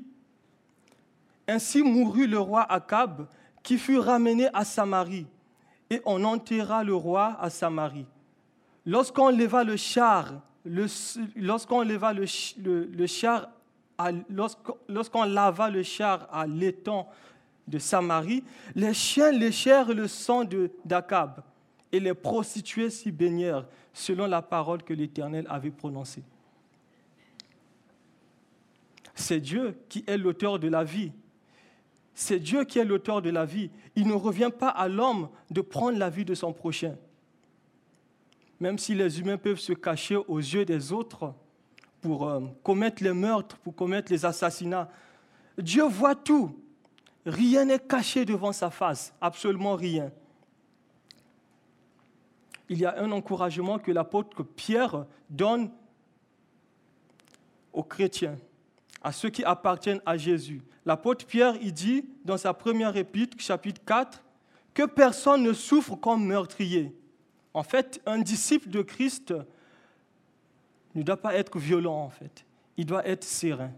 Ainsi 1.47 1.83
mourut 1.83 2.27
le 2.27 2.39
roi 2.39 2.63
Akab 2.63 3.27
qui 3.63 3.79
fut 3.79 3.99
ramené 3.99 4.49
à 4.55 4.65
Samarie, 4.65 5.27
et 5.91 6.01
on 6.05 6.25
enterra 6.25 6.85
le 6.85 6.95
roi 6.95 7.37
à 7.41 7.51
Samarie. 7.51 8.07
Lorsqu'on 8.87 9.31
leva 9.31 9.65
le 9.65 9.77
char, 9.77 10.41
lorsqu'on 10.65 11.83
lava 11.83 12.13
le 15.71 15.83
char 15.83 16.29
à 16.33 16.47
l'étang 16.47 17.09
de 17.67 17.79
Samarie, 17.79 18.43
les 18.75 18.95
chiens 18.95 19.33
léchèrent 19.33 19.93
le 19.93 20.09
sang 20.09 20.45
d'Akab 20.85 21.43
et 21.93 22.01
les 22.01 22.15
prostituées 22.15 22.91
s'y 22.91 23.11
baignèrent, 23.11 23.67
selon 23.93 24.27
la 24.27 24.43
parole 24.43 24.83
que 24.83 24.93
l'Éternel 24.93 25.47
avait 25.49 25.71
prononcée. 25.71 26.23
C'est 29.15 29.41
Dieu 29.41 29.77
qui 29.89 30.05
est 30.07 30.17
l'auteur 30.17 30.59
de 30.59 30.69
la 30.69 30.85
vie. 30.85 31.13
C'est 32.15 32.39
Dieu 32.39 32.65
qui 32.65 32.79
est 32.79 32.85
l'auteur 32.85 33.21
de 33.21 33.31
la 33.31 33.45
vie. 33.45 33.71
Il 33.97 34.07
ne 34.07 34.13
revient 34.13 34.51
pas 34.57 34.69
à 34.69 34.89
l'homme 34.89 35.29
de 35.51 35.61
prendre 35.61 35.99
la 35.99 36.11
vie 36.11 36.25
de 36.25 36.35
son 36.35 36.53
prochain. 36.53 36.97
Même 38.61 38.79
si 38.79 38.95
les 38.95 39.21
humains 39.21 39.37
peuvent 39.37 39.59
se 39.59 39.73
cacher 39.73 40.17
aux 40.17 40.39
yeux 40.39 40.65
des 40.65 40.93
autres 40.93 41.35
pour 42.01 42.29
euh, 42.29 42.41
commettre 42.63 43.03
les 43.03 43.13
meurtres, 43.13 43.57
pour 43.59 43.75
commettre 43.75 44.13
les 44.13 44.25
assassinats, 44.25 44.89
Dieu 45.57 45.85
voit 45.85 46.15
tout. 46.15 46.57
Rien 47.27 47.65
n'est 47.65 47.79
caché 47.79 48.25
devant 48.25 48.53
sa 48.53 48.71
face, 48.71 49.13
absolument 49.21 49.75
rien. 49.75 50.11
Il 52.69 52.79
y 52.79 52.85
a 52.85 53.01
un 53.03 53.11
encouragement 53.13 53.79
que 53.79 53.91
l'apôtre 53.91 54.43
Pierre 54.43 55.07
donne 55.31 55.71
aux 57.73 57.83
chrétiens 57.83 58.39
à 59.03 59.13
ceux 59.13 59.31
qui 59.31 59.45
appartiennent 59.45 60.03
à 60.05 60.17
Jésus. 60.17 60.61
L'apôtre 60.85 61.27
Pierre, 61.27 61.55
il 61.61 61.73
dit 61.73 62.05
dans 62.25 62.37
sa 62.37 62.53
première 62.53 62.97
épître, 62.97 63.39
chapitre 63.39 63.81
4, 63.85 64.23
que 64.75 64.85
personne 64.85 65.43
ne 65.43 65.53
souffre 65.53 65.97
comme 65.97 66.27
meurtrier, 66.27 66.95
En 67.55 67.63
fait, 67.63 68.01
un 68.07 68.19
disciple 68.19 68.69
de 68.69 68.83
Christ 68.83 69.35
ne 70.95 71.03
doit 71.03 71.17
pas 71.17 71.35
être 71.35 71.59
violent, 71.59 72.03
en 72.05 72.11
fait. 72.11 72.45
Il 72.77 72.87
doit 72.87 73.07
être 73.07 73.25
serein. 73.25 73.73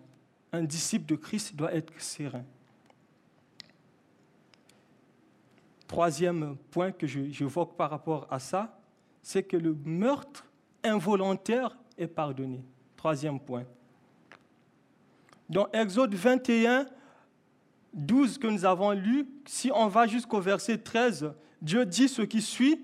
Un 0.52 0.64
disciple 0.64 1.06
de 1.06 1.16
Christ 1.16 1.54
doit 1.54 1.72
être 1.72 1.92
serein. 2.00 2.44
Troisième 5.86 6.56
point 6.70 6.92
que 6.92 7.06
j'évoque 7.06 7.76
par 7.76 7.90
rapport 7.90 8.26
à 8.30 8.38
ça, 8.38 8.79
c'est 9.22 9.42
que 9.42 9.56
le 9.56 9.76
meurtre 9.84 10.46
involontaire 10.82 11.76
est 11.98 12.06
pardonné. 12.06 12.62
Troisième 12.96 13.40
point. 13.40 13.64
Dans 15.48 15.68
Exode 15.72 16.14
21, 16.14 16.86
12 17.92 18.38
que 18.38 18.46
nous 18.46 18.64
avons 18.64 18.92
lu, 18.92 19.26
si 19.46 19.70
on 19.74 19.88
va 19.88 20.06
jusqu'au 20.06 20.40
verset 20.40 20.78
13, 20.78 21.32
Dieu 21.60 21.84
dit 21.84 22.08
ce 22.08 22.22
qui 22.22 22.40
suit, 22.40 22.80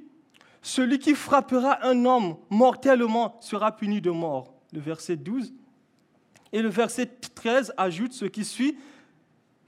celui 0.63 0.99
qui 0.99 1.15
frappera 1.15 1.79
un 1.87 2.05
homme 2.05 2.37
mortellement 2.51 3.37
sera 3.41 3.75
puni 3.75 4.01
de 4.01 4.11
mort. 4.11 4.53
Le 4.73 4.81
verset 4.81 5.17
12. 5.17 5.55
Et 6.53 6.61
le 6.61 6.69
verset 6.69 7.07
13 7.35 7.73
ajoute 7.77 8.13
ce 8.13 8.25
qui 8.25 8.45
suit, 8.45 8.77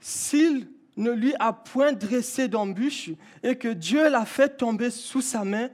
s'il 0.01 0.67
ne 0.97 1.11
lui 1.11 1.33
a 1.39 1.53
point 1.53 1.93
dressé 1.93 2.47
d'embûche 2.47 3.11
et 3.43 3.55
que 3.55 3.69
Dieu 3.69 4.09
l'a 4.09 4.25
fait 4.25 4.57
tomber 4.57 4.89
sous 4.89 5.21
sa 5.21 5.45
main, 5.45 5.69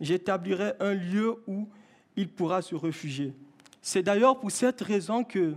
j'établirai 0.00 0.72
un 0.80 0.94
lieu 0.94 1.36
où 1.46 1.68
il 2.16 2.28
pourra 2.28 2.62
se 2.62 2.74
réfugier. 2.74 3.34
C'est 3.82 4.02
d'ailleurs 4.02 4.38
pour 4.40 4.50
cette 4.50 4.80
raison 4.80 5.22
que 5.22 5.54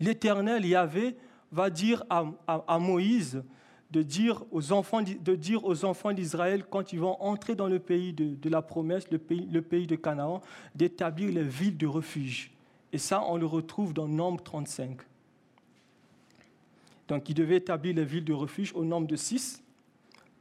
l'Éternel 0.00 0.64
Yahvé 0.64 1.16
va 1.50 1.70
dire 1.70 2.04
à, 2.08 2.78
Moïse 2.78 3.42
de 3.90 4.02
dire 4.02 4.44
aux 4.50 4.72
enfants, 4.72 5.02
de 5.02 5.34
dire 5.34 5.64
aux 5.64 5.84
enfants 5.84 6.12
d'Israël 6.12 6.64
quand 6.68 6.92
ils 6.92 7.00
vont 7.00 7.20
entrer 7.22 7.54
dans 7.54 7.68
le 7.68 7.78
pays 7.78 8.12
de, 8.12 8.48
la 8.48 8.62
promesse, 8.62 9.10
le 9.10 9.18
pays, 9.18 9.48
le 9.50 9.62
pays 9.62 9.86
de 9.86 9.96
Canaan, 9.96 10.40
d'établir 10.74 11.32
les 11.32 11.42
villes 11.42 11.76
de 11.76 11.86
refuge. 11.86 12.52
Et 12.92 12.98
ça, 12.98 13.22
on 13.26 13.36
le 13.36 13.46
retrouve 13.46 13.92
dans 13.92 14.08
Nombre 14.08 14.42
35. 14.42 14.98
Donc, 17.08 17.28
il 17.28 17.34
devait 17.34 17.56
établir 17.56 17.94
les 17.94 18.04
villes 18.04 18.24
de 18.24 18.32
refuge 18.32 18.72
au 18.74 18.84
nombre 18.84 19.06
de 19.06 19.16
six. 19.16 19.62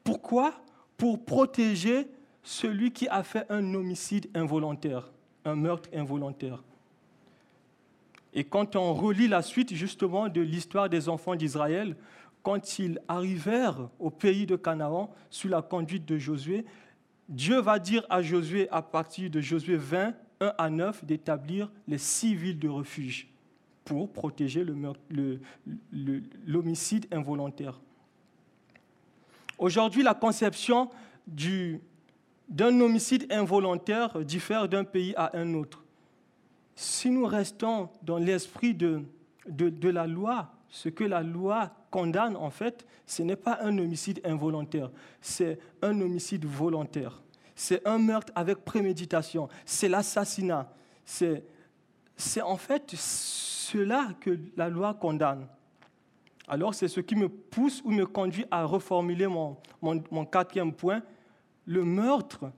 Pourquoi? 0.03 0.53
Pour 0.97 1.23
protéger 1.23 2.07
celui 2.45 2.91
qui 2.91 3.07
a 3.09 3.23
fait 3.23 3.45
un 3.49 3.73
homicide 3.73 4.29
involontaire, 4.35 5.11
un 5.43 5.55
meurtre 5.55 5.89
involontaire. 5.93 6.63
Et 8.33 8.43
quand 8.43 8.75
on 8.75 8.93
relit 8.93 9.27
la 9.27 9.41
suite 9.41 9.73
justement 9.73 10.29
de 10.29 10.41
l'histoire 10.41 10.87
des 10.87 11.09
enfants 11.09 11.35
d'Israël, 11.35 11.95
quand 12.43 12.77
ils 12.77 12.99
arrivèrent 13.07 13.89
au 13.99 14.11
pays 14.11 14.45
de 14.45 14.55
Canaan 14.55 15.11
sous 15.31 15.47
la 15.47 15.63
conduite 15.63 16.05
de 16.05 16.19
Josué, 16.19 16.65
Dieu 17.27 17.59
va 17.59 17.79
dire 17.79 18.05
à 18.09 18.21
Josué, 18.21 18.69
à 18.69 18.83
partir 18.83 19.31
de 19.31 19.41
Josué 19.41 19.77
20, 19.77 20.13
1 20.41 20.53
à 20.55 20.69
9, 20.69 21.03
d'établir 21.03 21.71
les 21.87 21.97
six 21.97 22.35
villes 22.35 22.59
de 22.59 22.69
refuge 22.69 23.27
pour 23.83 24.13
protéger 24.13 24.63
l'homicide 26.45 27.07
involontaire. 27.11 27.79
Aujourd'hui, 29.57 30.03
la 30.03 30.13
conception 30.13 30.91
d'un 32.47 32.79
homicide 32.79 33.31
involontaire 33.31 34.23
diffère 34.23 34.67
d'un 34.69 34.83
pays 34.83 35.13
à 35.15 35.37
un 35.37 35.53
autre. 35.53 35.83
Si 36.75 37.09
nous 37.09 37.25
restons 37.25 37.89
dans 38.03 38.17
l'esprit 38.17 38.73
de, 38.73 39.03
de, 39.47 39.89
la 39.89 40.07
loi, 40.07 40.51
ce 40.69 40.89
que 40.89 41.03
la 41.03 41.23
loi 41.23 41.71
condamne, 41.89 42.35
en 42.35 42.49
fait, 42.49 42.85
ce 43.05 43.23
n'est 43.23 43.35
pas 43.35 43.59
un 43.61 43.77
homicide 43.77 44.19
involontaire, 44.25 44.91
c'est 45.21 45.59
un 45.81 45.99
homicide 46.01 46.45
volontaire. 46.45 47.21
C'est 47.55 47.87
un 47.87 47.97
meurtre 47.97 48.33
avec 48.35 48.65
préméditation, 48.65 49.47
c'est 49.65 49.87
l'assassinat. 49.87 50.69
C'est 51.05 52.41
en 52.41 52.57
fait 52.57 52.93
cela 52.95 54.09
que 54.19 54.37
la 54.57 54.67
loi 54.67 54.93
condamne. 54.93 55.47
Alors 56.47 56.75
c'est 56.75 56.87
ce 56.87 56.99
qui 56.99 57.15
me 57.15 57.29
pousse 57.29 57.81
ou 57.83 57.91
me 57.91 58.05
conduit 58.05 58.45
à 58.51 58.65
reformuler 58.65 59.27
mon, 59.27 59.57
mon, 59.81 60.25
quatrième 60.25 60.73
point. 60.73 61.01
Le 61.65 61.83
meurtre 61.83 62.51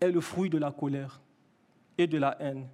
est 0.00 0.10
le 0.10 0.20
fruit 0.20 0.50
de 0.50 0.58
la 0.58 0.70
colère 0.70 1.20
et 1.98 2.06
de 2.06 2.18
la 2.18 2.36
haine. 2.40 2.68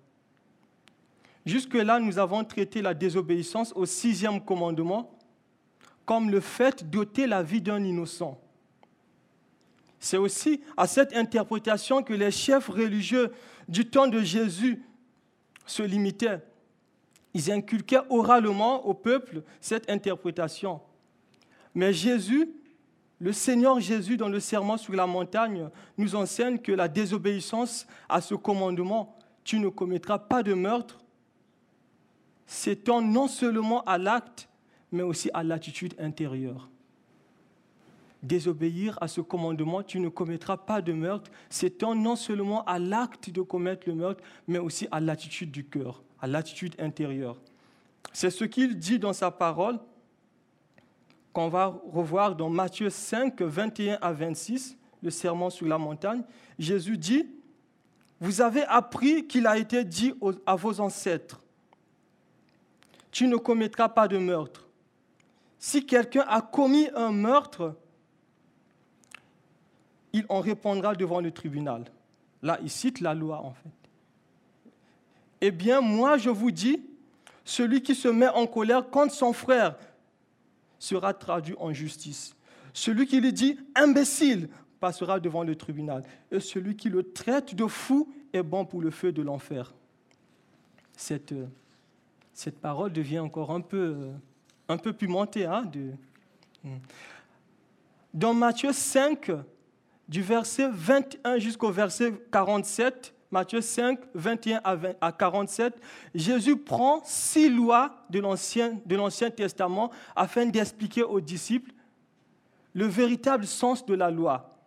Jusque-là, 1.47 1.99
nous 1.99 2.19
avons 2.19 2.45
traité 2.45 2.83
la 2.83 2.95
désobéissance 2.95 3.73
au 3.75 3.87
sixième 3.87 4.45
commandement 4.45 5.17
comme 6.05 6.31
le 6.31 6.41
fait 6.41 6.89
d'ôter 6.91 7.27
la 7.27 7.43
vie 7.43 7.61
d'un 7.61 7.83
innocent. 7.85 8.41
C'est 9.99 10.17
aussi 10.17 10.61
à 10.77 10.87
cette 10.87 11.15
interprétation 11.15 12.03
que 12.03 12.15
les 12.15 12.31
chefs 12.31 12.69
religieux 12.69 13.31
du 13.69 13.87
temps 13.87 14.09
de 14.09 14.21
Jésus 14.21 14.83
se 15.67 15.83
limitaient. 15.83 16.41
Ils 17.35 17.53
inculquaient 17.53 18.01
oralement 18.09 18.87
au 18.87 18.95
peuple 18.95 19.43
cette 19.61 19.89
interprétation. 19.89 20.81
Mais 21.75 21.93
Jésus, 21.93 22.49
le 23.21 23.33
Seigneur 23.33 23.79
Jésus, 23.81 24.17
dans 24.17 24.29
le 24.29 24.41
serment 24.41 24.77
sur 24.77 24.95
la 24.95 25.07
montagne, 25.07 25.69
nous 25.97 26.15
enseigne 26.15 26.59
que 26.59 26.73
la 26.73 26.89
désobéissance 26.89 27.87
à 28.09 28.21
ce 28.21 28.35
commandement, 28.35 29.17
tu 29.45 29.59
ne 29.59 29.69
commettras 29.69 30.19
pas 30.19 30.43
de 30.43 30.55
meurtre, 30.55 30.99
s'étend 32.47 33.01
non 33.03 33.29
seulement 33.29 33.85
à 33.85 33.99
l'acte, 33.99 34.49
mais 34.91 35.03
aussi 35.03 35.31
à 35.35 35.45
l'attitude 35.45 35.95
intérieure. 35.99 36.69
Désobéir 38.23 38.99
à 39.01 39.09
ce 39.09 39.21
commandement, 39.21 39.83
tu 39.83 40.01
ne 40.01 40.09
commettras 40.09 40.57
pas 40.57 40.83
de 40.83 40.93
meurtre, 40.93 41.31
s'étend 41.49 41.95
non 41.95 42.17
seulement 42.17 42.65
à 42.65 42.79
l'acte 42.79 43.31
de 43.31 43.41
commettre 43.41 43.89
le 43.89 43.95
meurtre, 43.95 44.23
mais 44.49 44.59
aussi 44.59 44.89
à 44.91 45.01
l'attitude 45.01 45.51
du 45.51 45.65
cœur 45.65 46.03
à 46.21 46.27
l'attitude 46.27 46.75
intérieure. 46.79 47.37
C'est 48.13 48.31
ce 48.31 48.45
qu'il 48.45 48.79
dit 48.79 48.99
dans 48.99 49.13
sa 49.13 49.31
parole 49.31 49.79
qu'on 51.33 51.49
va 51.49 51.67
revoir 51.93 52.35
dans 52.35 52.51
Matthieu 52.51 52.91
5, 52.91 53.41
21 53.41 53.99
à 54.01 54.13
26, 54.13 54.77
le 55.03 55.11
serment 55.11 55.51
sur 55.51 55.67
la 55.67 55.79
montagne. 55.79 56.23
Jésus 56.59 56.99
dit, 56.99 57.27
vous 58.21 58.41
avez 58.41 58.65
appris 58.65 59.27
qu'il 59.27 59.47
a 59.47 59.57
été 59.57 59.85
dit 59.85 60.13
à 60.45 60.57
vos 60.57 60.81
ancêtres, 60.81 61.41
tu 63.11 63.27
ne 63.27 63.37
commettras 63.37 63.89
pas 63.89 64.09
de 64.09 64.19
meurtre. 64.19 64.69
Si 65.59 65.85
quelqu'un 65.85 66.25
a 66.29 66.41
commis 66.41 66.89
un 66.95 67.13
meurtre, 67.13 67.75
il 70.13 70.25
en 70.29 70.41
répondra 70.41 70.95
devant 70.95 71.21
le 71.21 71.31
tribunal. 71.31 71.85
Là, 72.43 72.59
il 72.63 72.71
cite 72.71 73.01
la 73.01 73.15
loi 73.15 73.41
en 73.45 73.53
fait. 73.53 73.71
Eh 75.43 75.51
bien, 75.51 75.81
moi, 75.81 76.19
je 76.19 76.31
vous 76.31 76.51
dis, 76.51 76.83
celui 77.45 77.83
qui 77.83 77.95
se 77.95 78.09
met 78.09 78.29
en 78.29 78.47
colère 78.47 78.91
contre 78.91 79.15
son 79.15 79.33
frère 79.33 79.77
sera 80.81 81.15
traduit 81.15 81.55
en 81.61 81.73
justice. 81.73 82.35
Celui 82.73 83.07
qui 83.07 83.21
lui 83.21 83.33
dit 83.33 83.57
imbécile 83.77 84.49
passera 84.81 85.21
devant 85.21 85.45
le 85.45 85.55
tribunal. 85.55 86.03
Et 86.33 86.41
celui 86.41 86.75
qui 86.75 86.89
le 86.89 87.13
traite 87.13 87.55
de 87.55 87.67
fou 87.67 88.13
est 88.33 88.43
bon 88.43 88.65
pour 88.65 88.81
le 88.81 88.91
feu 88.91 89.13
de 89.13 89.23
l'enfer. 89.23 89.73
Cette, 90.97 91.35
cette 92.33 92.59
parole 92.59 92.93
devient 92.93 93.21
encore 93.21 93.53
un 93.53 93.61
peu, 93.61 94.11
peu 94.83 94.93
pimentée. 94.93 95.45
Hein, 95.45 95.65
de... 95.65 95.93
Hmm. 96.65 96.79
Dans 98.13 98.35
Matthieu 98.35 98.73
5, 98.73 99.31
du 100.09 100.23
verset 100.23 100.69
21 100.73 101.39
jusqu'au 101.39 101.71
verset 101.71 102.13
47, 102.33 103.15
Matthieu 103.31 103.61
5, 103.61 104.01
21 104.15 104.61
à, 105.01 105.13
47, 105.13 105.81
Jésus 106.15 106.57
prend 106.57 107.01
six 107.05 107.49
lois 107.49 108.05
de 108.11 108.19
l'Ancien 108.19 109.31
Testament 109.31 109.91
afin 110.17 110.47
d'expliquer 110.47 111.05
aux 111.05 111.21
disciples 111.21 111.73
le 112.75 112.87
véritable 112.87 113.47
sens 113.47 113.87
de 113.87 113.95
la 113.95 114.11
loi. 114.11 114.59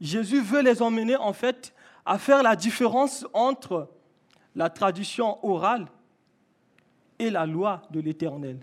Jésus 0.00 0.40
veut 0.40 0.62
les 0.62 0.80
emmener 0.80 1.16
en 1.16 1.32
fait 1.32 1.74
à 2.06 2.18
faire 2.18 2.42
la 2.42 2.56
différence 2.56 3.26
entre 3.34 3.90
la 4.54 4.70
tradition 4.70 5.44
orale 5.44 5.86
et 7.18 7.30
la 7.30 7.44
loi 7.44 7.82
de 7.90 8.00
l'Éternel. 8.00 8.58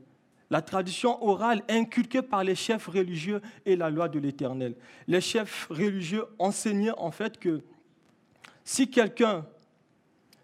La 0.49 0.61
tradition 0.61 1.23
orale 1.23 1.63
inculquée 1.69 2.21
par 2.21 2.43
les 2.43 2.55
chefs 2.55 2.87
religieux 2.87 3.41
et 3.65 3.75
la 3.75 3.89
loi 3.89 4.07
de 4.07 4.19
l'Éternel. 4.19 4.75
Les 5.07 5.21
chefs 5.21 5.67
religieux 5.69 6.25
enseignaient 6.39 6.97
en 6.97 7.11
fait 7.11 7.39
que 7.39 7.61
si 8.63 8.89
quelqu'un 8.89 9.45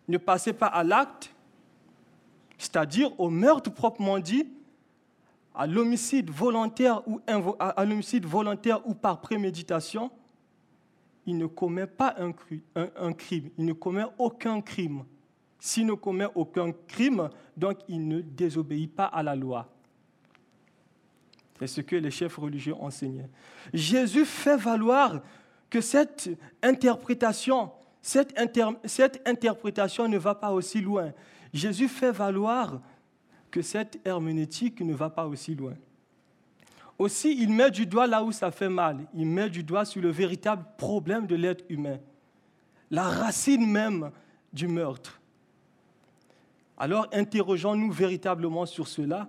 ne 0.08 0.18
passait 0.18 0.54
pas 0.54 0.68
à 0.68 0.84
l'acte, 0.84 1.34
c'est-à-dire 2.58 3.18
au 3.20 3.30
meurtre 3.30 3.72
proprement 3.72 4.20
dit, 4.20 4.48
à 5.56 5.66
l'homicide 5.68 6.30
volontaire 6.30 7.02
ou, 7.08 7.20
par 8.94 9.22
préméditation, 9.22 10.12
il 11.26 11.38
ne 11.38 11.46
commet 11.46 11.88
pas 11.88 12.16
un, 12.18 12.32
crime, 13.14 13.50
il 13.58 13.66
ne 13.66 13.74
commet 13.74 14.06
aucun 14.18 14.62
crime. 14.62 15.04
S'il 15.60 15.86
ne 15.86 15.94
commet 15.94 16.28
aucun 16.36 16.72
crime, 16.88 17.30
donc 17.58 17.80
il 17.88 18.08
ne 18.08 18.22
désobéit 18.22 18.96
pas 18.96 19.06
à 19.06 19.22
la 19.22 19.36
loi. 19.36 19.70
C'est 21.60 21.68
ce 21.68 21.82
que 21.82 21.98
les 21.98 22.12
chefs 22.12 22.38
religieux 22.38 22.76
enseignaient. 22.80 23.30
Jésus 23.74 24.24
fait 24.24 24.56
valoir 24.56 25.22
que 25.70 25.82
cette 25.82 26.30
interprétation, 26.64 27.70
cette, 28.02 28.36
cette 28.86 29.28
interprétation 29.28 30.08
ne 30.08 30.18
va 30.18 30.36
pas 30.36 30.52
aussi 30.52 30.82
loin. 30.82 31.12
Jésus 31.54 31.88
fait 31.88 32.12
valoir 32.12 32.82
que 33.52 33.62
cette 33.62 34.00
herméneutique 34.06 34.82
ne 34.82 34.94
va 34.94 35.10
pas 35.10 35.28
aussi 35.28 35.56
loin. 35.56 35.74
Aussi, 36.98 37.36
il 37.42 37.50
met 37.52 37.72
du 37.72 37.86
doigt 37.86 38.08
là 38.08 38.24
où 38.24 38.32
ça 38.32 38.52
fait 38.52 38.70
mal. 38.70 39.08
Il 39.14 39.26
met 39.26 39.50
du 39.50 39.64
doigt 39.64 39.86
sur 39.86 40.02
le 40.02 40.10
véritable 40.10 40.66
problème 40.78 41.28
de 41.28 41.36
l'être 41.36 41.64
humain, 41.70 41.98
la 42.92 43.04
racine 43.04 43.66
même 43.66 44.12
du 44.52 44.68
meurtre. 44.68 45.22
Alors, 46.78 47.08
interrogeons-nous 47.14 47.92
véritablement 47.92 48.66
sur 48.66 48.88
cela. 48.88 49.28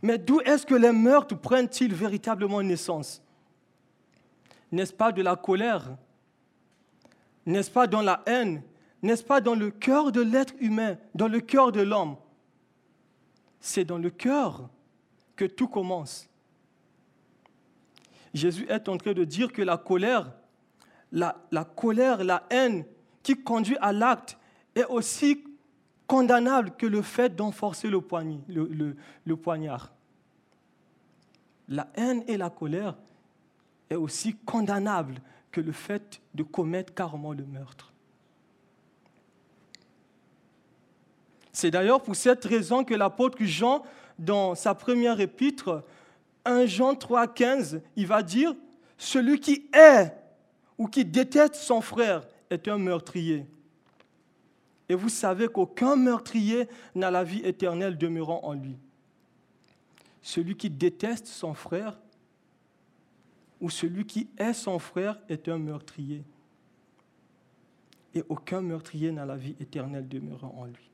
Mais 0.00 0.18
d'où 0.18 0.40
est-ce 0.40 0.66
que 0.66 0.74
les 0.74 0.92
meurtres 0.92 1.36
prennent-ils 1.36 1.94
véritablement 1.94 2.62
naissance? 2.62 3.22
N'est-ce 4.70 4.92
pas 4.92 5.12
de 5.12 5.22
la 5.22 5.36
colère 5.36 5.96
N'est-ce 7.46 7.70
pas 7.70 7.86
dans 7.86 8.02
la 8.02 8.22
haine? 8.26 8.62
N'est-ce 9.02 9.24
pas 9.24 9.40
dans 9.40 9.54
le 9.54 9.70
cœur 9.70 10.12
de 10.12 10.20
l'être 10.20 10.54
humain, 10.60 10.96
dans 11.14 11.28
le 11.28 11.40
cœur 11.40 11.72
de 11.72 11.80
l'homme? 11.80 12.16
C'est 13.60 13.84
dans 13.84 13.98
le 13.98 14.10
cœur 14.10 14.68
que 15.34 15.44
tout 15.44 15.68
commence. 15.68 16.28
Jésus 18.32 18.66
est 18.68 18.88
en 18.88 18.96
train 18.96 19.12
de 19.12 19.24
dire 19.24 19.52
que 19.52 19.62
la 19.62 19.76
colère, 19.76 20.32
la, 21.10 21.34
colère, 21.76 22.24
la 22.24 22.46
haine 22.50 22.84
qui 23.22 23.34
conduit 23.42 23.76
à 23.80 23.92
l'acte 23.92 24.38
est 24.74 24.86
aussi 24.86 25.44
condamnable 26.06 26.72
que 26.76 26.86
le 26.86 27.02
fait 27.02 27.34
d'enforcer 27.34 27.88
le, 27.88 28.02
le, 28.48 28.96
le 29.24 29.36
poignard. 29.36 29.92
La 31.68 31.88
haine 31.94 32.22
et 32.26 32.36
la 32.36 32.50
colère 32.50 32.96
est 33.90 33.96
aussi 33.96 34.34
condamnable 34.34 35.20
que 35.52 35.60
le 35.60 35.72
fait 35.72 36.20
de 36.34 36.42
commettre 36.42 36.94
carrément 36.94 37.32
le 37.32 37.44
meurtre. 37.44 37.92
C'est 41.52 41.70
d'ailleurs 41.70 42.02
pour 42.02 42.16
cette 42.16 42.44
raison 42.44 42.82
que 42.82 42.94
l'apôtre 42.94 43.36
Jean, 43.44 43.84
dans 44.18 44.54
sa 44.54 44.74
première 44.74 45.20
épître, 45.20 45.84
1 46.44 46.66
Jean 46.66 46.94
3, 46.94 47.28
15, 47.28 47.82
il 47.94 48.06
va 48.06 48.22
dire, 48.22 48.54
celui 48.96 49.38
qui 49.38 49.68
est 49.74 50.12
ou 50.78 50.88
qui 50.88 51.04
déteste 51.04 51.54
son 51.56 51.80
frère 51.80 52.26
est 52.50 52.66
un 52.68 52.78
meurtrier. 52.78 53.46
Et 54.88 54.94
vous 54.94 55.08
savez 55.08 55.48
qu'aucun 55.48 55.96
meurtrier 55.96 56.68
n'a 56.94 57.10
la 57.10 57.22
vie 57.22 57.42
éternelle 57.44 57.96
demeurant 57.96 58.40
en 58.42 58.54
lui. 58.54 58.76
Celui 60.22 60.56
qui 60.56 60.70
déteste 60.70 61.26
son 61.26 61.54
frère 61.54 61.98
ou 63.62 63.70
celui 63.70 64.04
qui 64.04 64.28
est 64.36 64.52
son 64.52 64.80
frère 64.80 65.18
est 65.28 65.48
un 65.48 65.56
meurtrier. 65.56 66.24
Et 68.12 68.24
aucun 68.28 68.60
meurtrier 68.60 69.12
n'a 69.12 69.24
la 69.24 69.36
vie 69.36 69.54
éternelle 69.60 70.06
demeurant 70.08 70.52
en 70.58 70.64
lui. 70.66 70.90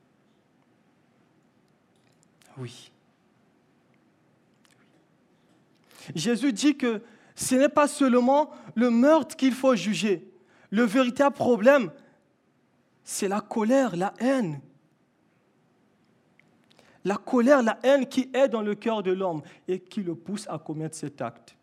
Oui. 2.57 2.91
Jésus 6.13 6.53
dit 6.53 6.77
que 6.77 7.01
ce 7.35 7.55
n'est 7.55 7.69
pas 7.69 7.87
seulement 7.87 8.51
le 8.75 8.91
meurtre 8.91 9.35
qu'il 9.35 9.53
faut 9.53 9.75
juger. 9.75 10.31
Le 10.69 10.83
véritable 10.83 11.35
problème, 11.35 11.91
c'est 13.03 13.27
la 13.27 13.41
colère, 13.41 13.95
la 13.95 14.13
haine. 14.19 14.61
La 17.03 17.17
colère, 17.17 17.63
la 17.63 17.79
haine 17.81 18.05
qui 18.05 18.29
est 18.31 18.47
dans 18.47 18.61
le 18.61 18.75
cœur 18.75 19.01
de 19.01 19.11
l'homme 19.11 19.41
et 19.67 19.79
qui 19.79 20.03
le 20.03 20.13
pousse 20.13 20.45
à 20.47 20.59
commettre 20.59 20.95
cet 20.95 21.21
acte. 21.21 21.55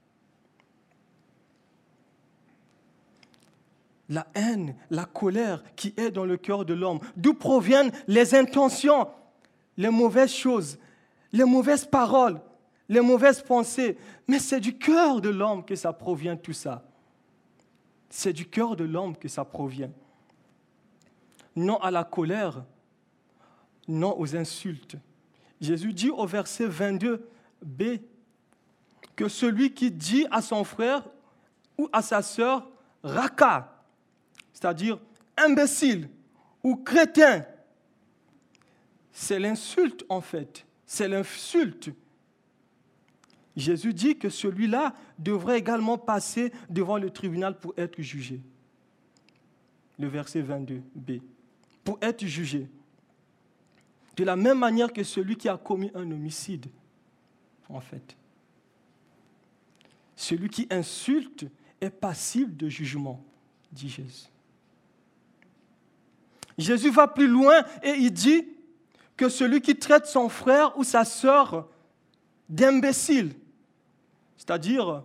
La 4.09 4.27
haine, 4.35 4.77
la 4.91 5.05
colère 5.05 5.63
qui 5.75 5.95
est 5.97 6.11
dans 6.11 6.25
le 6.25 6.37
cœur 6.37 6.65
de 6.65 6.75
l'homme. 6.75 7.01
D'où 7.17 7.35
proviennent 7.35 7.93
les 8.07 8.35
intentions, 8.35 9.09
les 9.77 9.91
mauvaises 9.91 10.33
choses, 10.33 10.79
les 11.33 11.45
mauvaises 11.45 11.85
paroles, 11.85 12.41
les 12.89 13.01
mauvaises 13.01 13.43
pensées. 13.43 13.99
Mais 14.29 14.39
c'est 14.39 14.61
du 14.61 14.79
cœur 14.79 15.21
de 15.21 15.29
l'homme 15.29 15.65
que 15.65 15.75
ça 15.75 15.93
provient 15.93 16.37
tout 16.37 16.53
ça. 16.53 16.85
C'est 18.09 18.33
du 18.33 18.47
cœur 18.47 18.77
de 18.77 18.85
l'homme 18.85 19.17
que 19.17 19.29
ça 19.29 19.45
provient. 19.45 19.91
Non 21.57 21.79
à 21.79 21.91
la 21.91 22.05
colère, 22.05 22.65
non 23.89 24.15
aux 24.19 24.37
insultes. 24.37 24.97
Jésus 25.61 25.93
dit 25.93 26.11
au 26.11 26.27
verset 26.27 26.69
22b 26.69 28.01
que 29.15 29.29
celui 29.29 29.73
qui 29.73 29.91
dit 29.91 30.27
à 30.31 30.43
son 30.43 30.65
frère 30.65 31.03
ou 31.79 31.89
à 31.93 32.03
sa 32.03 32.23
sœur 32.23 32.69
raka, 33.03 33.76
c'est-à-dire 34.57 34.99
imbécile 35.37 36.09
ou 36.63 36.77
crétin, 36.77 37.45
c'est 39.13 39.39
l'insulte 39.39 40.07
en 40.09 40.23
fait, 40.23 40.65
c'est 40.87 41.09
l'insulte 41.09 41.91
Jésus 43.55 43.93
dit 43.93 44.17
que 44.17 44.31
celui-là 44.31 44.95
devrait 45.19 45.59
également 45.59 45.99
passer 45.99 46.53
devant 46.69 46.97
le 46.97 47.11
tribunal 47.11 47.59
pour 47.59 47.75
être 47.77 48.01
jugé. 48.01 48.41
Le 49.99 50.09
verset 50.09 50.43
22b. 50.43 51.23
Pour 51.83 51.99
être 52.03 52.25
jugé. 52.27 52.69
De 54.17 54.25
la 54.25 54.37
même 54.37 54.59
manière 54.59 54.93
que 54.93 55.03
celui 55.03 55.37
qui 55.37 55.49
a 55.49 55.57
commis 55.57 55.91
un 55.95 56.11
homicide, 56.11 56.67
en 57.71 57.81
fait. 57.81 58.17
Celui 60.17 60.49
qui 60.49 60.67
insulte 60.71 61.47
est 61.81 61.91
passible 61.91 62.57
de 62.57 62.69
jugement, 62.69 63.25
dit 63.73 63.89
Jésus. 63.89 64.27
Jésus 66.59 66.91
va 66.91 67.09
plus 67.09 67.29
loin 67.29 67.63
et 67.83 67.93
il 67.93 68.13
dit 68.13 68.47
que 69.17 69.29
celui 69.29 69.61
qui 69.61 69.77
traite 69.77 70.07
son 70.07 70.29
frère 70.29 70.77
ou 70.79 70.85
sa 70.85 71.05
sœur 71.05 71.69
d'imbécile, 72.49 73.35
c'est-à-dire 74.37 75.05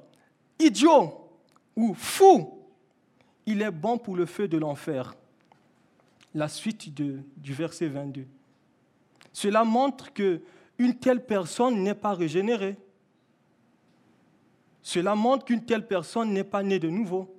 idiot 0.60 1.30
ou 1.76 1.94
fou, 1.94 2.60
il 3.46 3.62
est 3.62 3.72
bon 3.72 3.98
pour 3.98 4.16
le 4.16 4.26
feu 4.26 4.48
de 4.48 4.58
l'enfer. 4.58 5.16
La 6.34 6.48
suite 6.48 6.94
du 6.94 7.54
verset 7.54 7.88
22. 7.88 8.26
Cela 9.34 9.64
montre 9.64 10.14
que 10.14 10.42
une 10.78 10.96
telle 10.96 11.26
personne 11.26 11.84
n'est 11.84 11.96
pas 11.96 12.14
régénérée. 12.14 12.78
Cela 14.82 15.16
montre 15.16 15.46
qu'une 15.46 15.64
telle 15.64 15.88
personne 15.88 16.34
n'est 16.34 16.44
pas 16.44 16.64
née 16.64 16.80
de 16.80 16.90
nouveau. 16.90 17.36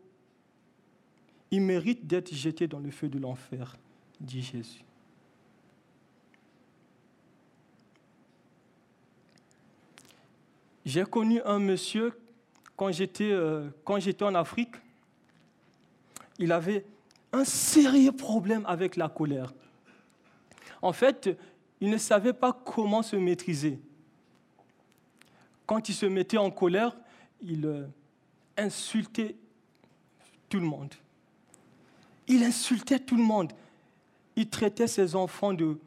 Il 1.50 1.62
mérite 1.62 2.06
d'être 2.06 2.32
jeté 2.32 2.66
dans 2.68 2.78
le 2.78 2.90
feu 2.90 3.08
de 3.08 3.18
l'enfer, 3.18 3.76
dit 4.22 4.42
Jésus. 4.42 4.84
J'ai 10.84 11.04
connu 11.04 11.40
un 11.44 11.58
monsieur 11.58 12.18
quand 12.76 12.90
j'étais, 12.90 13.30
euh, 13.30 13.68
quand 13.84 14.00
j'étais 14.00 14.24
en 14.24 14.34
Afrique. 14.34 14.74
Il 16.38 16.50
avait 16.50 16.84
un 17.32 17.44
sérieux 17.44 18.12
problème 18.12 18.64
avec 18.66 18.96
la 18.96 19.08
colère. 19.08 19.52
En 20.80 20.92
fait, 20.92 21.30
il 21.80 21.90
ne 21.90 21.98
savait 21.98 22.32
pas 22.32 22.52
comment 22.52 23.02
se 23.02 23.16
maîtriser. 23.16 23.78
Quand 25.66 25.88
il 25.88 25.94
se 25.94 26.06
mettait 26.06 26.38
en 26.38 26.50
colère, 26.50 26.96
il 27.40 27.64
euh, 27.66 27.86
insultait 28.56 29.36
tout 30.48 30.58
le 30.58 30.66
monde. 30.66 30.94
Il 32.26 32.42
insultait 32.42 32.98
tout 32.98 33.16
le 33.16 33.22
monde. 33.22 33.52
Il 34.36 34.48
traitait 34.48 34.86
ses 34.86 35.14
enfants 35.14 35.52
de, 35.52 35.78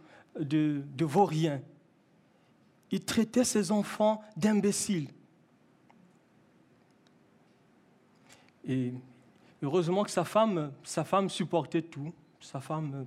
vauriens 0.99 1.61
il 2.91 3.03
traitait 3.03 3.43
ses 3.43 3.71
enfants 3.71 4.23
d'imbéciles. 4.37 5.09
Et 8.65 8.93
heureusement 9.61 10.03
que 10.05 10.11
sa 10.11 10.23
femme, 10.23 10.71
sa 10.83 11.03
femme 11.03 11.29
supportait 11.29 11.81
tout. 11.81 12.13
Sa 12.39 12.61
femme 12.61 13.05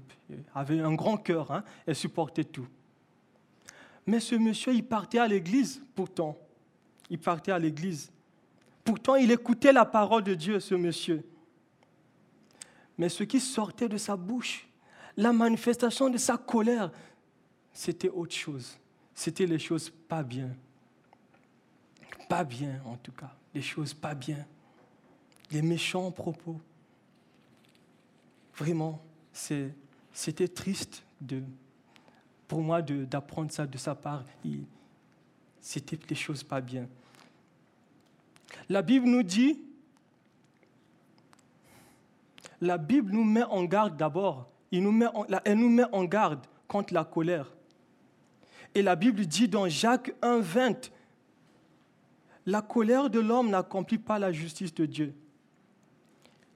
avait 0.55 0.81
un 0.81 0.93
grand 0.93 1.17
cœur, 1.17 1.51
hein, 1.53 1.65
elle 1.87 1.95
supportait 1.95 2.45
tout. 2.45 2.67
Mais 4.07 4.21
ce 4.21 4.35
monsieur, 4.35 4.75
il 4.75 4.85
partait 4.85 5.21
à 5.21 5.27
l'église 5.27 5.83
pourtant. 5.95 6.37
Il 7.09 7.19
partait 7.19 7.53
à 7.53 7.59
l'église. 7.59 8.11
Pourtant, 8.85 9.15
il 9.17 9.31
écoutait 9.31 9.73
la 9.73 9.87
parole 9.87 10.23
de 10.23 10.35
Dieu, 10.35 10.61
ce 10.61 10.75
monsieur. 10.75 11.25
Mais 12.99 13.09
ce 13.09 13.23
qui 13.23 13.41
sortait 13.41 13.89
de 13.89 13.97
sa 13.97 14.17
bouche, 14.17 14.68
la 15.19 15.35
manifestation 15.35 16.09
de 16.09 16.17
sa 16.17 16.39
colère, 16.39 16.91
c'était 17.75 18.09
autre 18.09 18.35
chose 18.35 18.79
c'était 19.19 19.47
les 19.47 19.59
choses 19.59 19.91
pas 19.91 20.23
bien. 20.23 20.49
Pas 22.29 22.45
bien, 22.45 22.81
en 22.85 22.97
tout 22.99 23.11
cas. 23.11 23.35
Les 23.53 23.61
choses 23.61 23.93
pas 23.93 24.15
bien. 24.15 24.47
Les 25.51 25.61
méchants 25.61 26.13
propos. 26.13 26.61
Vraiment, 28.55 29.03
c'était 29.33 30.47
triste 30.47 31.03
de, 31.21 31.43
pour 32.47 32.63
moi 32.63 32.81
d'apprendre 32.81 33.51
ça 33.51 33.67
de 33.67 33.77
sa 33.77 33.97
part. 33.97 34.25
C'était 35.61 35.99
les 36.09 36.15
choses 36.15 36.45
pas 36.45 36.61
bien. 36.61 36.87
La 38.69 38.83
Bible 38.83 39.09
nous 39.09 39.25
dit 39.25 39.61
La 42.61 42.79
Bible 42.79 43.11
nous 43.11 43.25
met 43.25 43.43
en 43.43 43.65
garde 43.65 43.97
d'abord. 43.97 44.49
Elle 44.71 44.83
nous 44.83 45.71
met 45.71 45.85
en 45.93 46.05
garde 46.05 46.41
contre 46.67 46.95
la 46.95 47.05
colère. 47.05 47.55
Et 48.75 48.83
la 48.83 48.97
Bible 48.97 49.27
dit 49.27 49.49
dans 49.49 49.69
Jacques 49.69 50.13
1, 50.23 50.41
20, 50.41 50.91
la 52.47 52.63
colère 52.63 53.11
de 53.11 53.21
l'homme 53.21 53.51
n'accomplit 53.51 53.99
pas 53.99 54.19
la 54.19 54.33
justice 54.33 54.75
de 54.75 54.87
Dieu. 54.87 55.15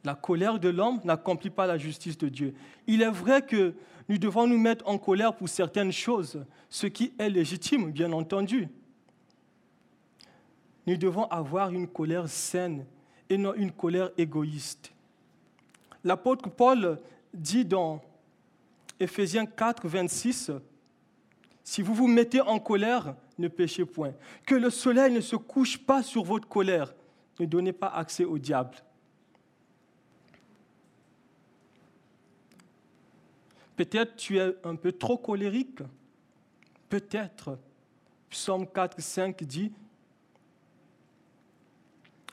La 0.05 0.14
colère 0.14 0.59
de 0.59 0.68
l'homme 0.68 1.01
n'accomplit 1.05 1.51
pas 1.51 1.66
la 1.66 1.79
justice 1.79 2.18
de 2.18 2.29
Dieu. 2.29 2.55
Il 2.87 3.03
est 3.03 3.11
vrai 3.11 3.42
que 3.42 3.75
nous 4.09 4.18
devons 4.18 4.46
nous 4.46 4.59
mettre 4.59 4.87
en 4.88 4.98
colère 4.98 5.35
pour 5.35 5.48
certaines 5.48 5.92
choses, 5.92 6.44
ce 6.68 6.87
qui 6.87 7.12
est 7.18 7.31
légitime, 7.31 7.92
bien 7.92 8.12
entendu. 8.12 8.68
Nous 10.87 10.96
devons 10.96 11.27
avoir 11.27 11.70
une 11.70 11.87
colère 11.87 12.29
saine 12.29 12.85
et 13.31 13.38
non 13.38 13.55
une 13.55 13.70
colère 13.70 14.11
égoïste. 14.18 14.92
L'apôtre 16.03 16.51
Paul 16.51 16.98
dit 17.33 17.64
dans 17.64 18.03
Éphésiens 19.01 19.47
4, 19.47 19.88
26, 19.88 20.53
Si 21.64 21.83
vous 21.83 21.95
vous 21.95 22.07
mettez 22.07 22.40
en 22.40 22.59
colère, 22.59 23.14
ne 23.38 23.49
péchez 23.49 23.85
point. 23.85 24.12
Que 24.47 24.55
le 24.55 24.71
soleil 24.71 25.12
ne 25.12 25.21
se 25.21 25.37
couche 25.37 25.79
pas 25.79 26.03
sur 26.03 26.25
votre 26.25 26.49
colère. 26.49 26.95
Ne 27.40 27.47
donnez 27.47 27.73
pas 27.73 27.88
accès 27.88 28.25
au 28.25 28.38
diable. 28.38 28.77
Peut-être 33.77 34.16
tu 34.16 34.38
es 34.38 34.55
un 34.64 34.77
peu 34.77 34.92
trop 34.92 35.16
colérique. 35.16 35.81
Peut-être. 36.88 37.59
Psaume 38.29 38.66
4, 38.66 39.01
5 39.01 39.42
dit, 39.45 39.73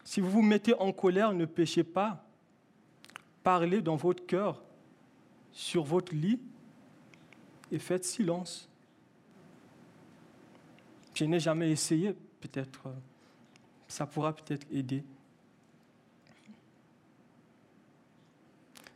si 0.04 0.22
vous 0.22 0.30
vous 0.30 0.42
mettez 0.42 0.74
en 0.74 0.92
colère, 0.92 1.34
ne 1.34 1.46
péchez 1.46 1.84
pas. 1.84 2.26
Parlez 3.44 3.82
dans 3.82 3.96
votre 3.96 4.26
cœur, 4.26 4.64
sur 5.60 5.84
votre 5.84 6.16
lit, 6.16 6.40
et 7.70 7.80
faites 7.80 8.06
silence. 8.06 8.70
Je 11.14 11.26
n'ai 11.26 11.42
jamais 11.42 11.70
essayé, 11.70 12.16
peut-être, 12.40 12.88
euh, 12.88 12.94
ça 13.86 14.08
pourra 14.08 14.34
peut-être 14.34 14.66
aider. 14.72 15.04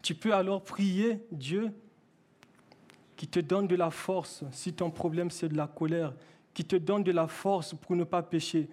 Tu 0.02 0.16
peux 0.16 0.34
alors 0.34 0.64
prier 0.64 1.20
Dieu 1.34 1.74
qui 3.18 3.28
te 3.28 3.42
donne 3.42 3.68
de 3.68 3.76
la 3.76 3.92
force, 3.92 4.46
si 4.52 4.72
ton 4.72 4.90
problème 4.90 5.32
c'est 5.32 5.50
de 5.50 5.58
la 5.58 5.68
colère, 5.68 6.14
qui 6.54 6.64
te 6.64 6.78
donne 6.78 7.04
de 7.04 7.12
la 7.12 7.28
force 7.28 7.76
pour 7.76 7.98
ne 7.98 8.06
pas 8.06 8.24
pécher. 8.24 8.70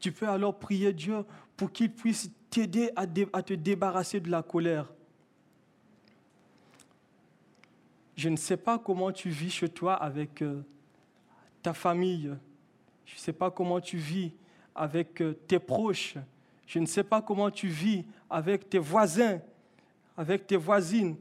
Tu 0.00 0.12
peux 0.12 0.28
alors 0.28 0.58
prier 0.58 0.94
Dieu 0.94 1.26
pour 1.58 1.72
qu'il 1.72 1.92
puisse 1.92 2.30
t'aider 2.48 2.90
à, 2.96 3.06
te 3.06 3.52
débarrasser 3.52 4.18
de 4.18 4.30
la 4.30 4.42
colère. 4.42 4.86
Je 8.18 8.28
ne 8.28 8.36
sais 8.36 8.56
pas 8.56 8.80
comment 8.80 9.12
tu 9.12 9.28
vis 9.28 9.48
chez 9.48 9.68
toi 9.68 9.94
avec 9.94 10.42
euh, 10.42 10.66
ta 11.62 11.72
famille. 11.72 12.34
Je 13.06 13.14
ne 13.14 13.18
sais 13.18 13.32
pas 13.32 13.48
comment 13.48 13.80
tu 13.80 13.96
vis 13.96 14.32
avec 14.74 15.22
euh, 15.22 15.34
tes 15.46 15.60
proches. 15.60 16.16
Je 16.66 16.80
ne 16.80 16.86
sais 16.86 17.04
pas 17.04 17.22
comment 17.22 17.48
tu 17.48 17.68
vis 17.68 18.04
avec 18.28 18.68
tes 18.68 18.80
voisins, 18.80 19.40
avec 20.16 20.48
tes 20.48 20.56
voisines. 20.56 21.14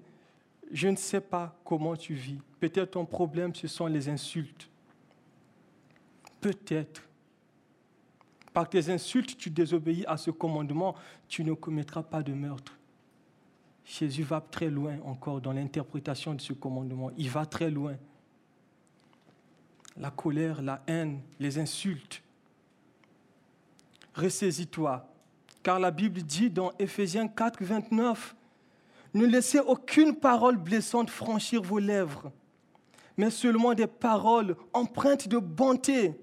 Je 0.72 0.88
ne 0.88 0.96
sais 0.96 1.22
pas 1.22 1.56
comment 1.64 1.96
tu 1.96 2.16
vis. 2.16 2.40
Peut-être 2.60 2.90
ton 2.90 3.06
problème, 3.06 3.54
ce 3.54 3.68
sont 3.68 3.86
les 3.86 4.10
insultes. 4.10 4.68
Peut-être. 6.42 7.04
Par 8.54 8.68
tes 8.68 8.90
insultes, 8.90 9.38
tu 9.38 9.52
désobéis 9.52 10.04
à 10.08 10.18
ce 10.18 10.32
commandement, 10.32 10.96
tu 11.28 11.44
ne 11.44 11.54
commettras 11.54 12.02
pas 12.02 12.24
de 12.24 12.34
meurtre. 12.34 12.77
Jésus 13.88 14.24
va 14.24 14.42
très 14.42 14.70
loin 14.70 14.98
encore 15.06 15.42
dans 15.42 15.54
l'interprétation 15.54 16.34
de 16.34 16.42
ce 16.42 16.54
commandement. 16.54 17.10
Il 17.18 17.30
va 17.30 17.46
très 17.46 17.72
loin. 17.72 17.96
La 19.96 20.12
colère, 20.12 20.62
la 20.62 20.84
haine, 20.86 21.22
les 21.40 21.58
insultes. 21.58 22.22
Ressaisis-toi. 24.14 25.08
Car 25.64 25.80
la 25.80 25.90
Bible 25.90 26.22
dit 26.22 26.50
dans 26.50 26.72
Éphésiens 26.78 27.28
4, 27.28 27.64
29, 27.64 28.36
ne 29.14 29.26
laissez 29.26 29.60
aucune 29.60 30.16
parole 30.16 30.58
blessante 30.58 31.10
franchir 31.10 31.62
vos 31.62 31.80
lèvres 31.80 32.32
mais 33.18 33.32
seulement 33.32 33.74
des 33.74 33.88
paroles 33.88 34.56
empreintes 34.74 35.28
de 35.28 35.40
bonté, 35.40 36.14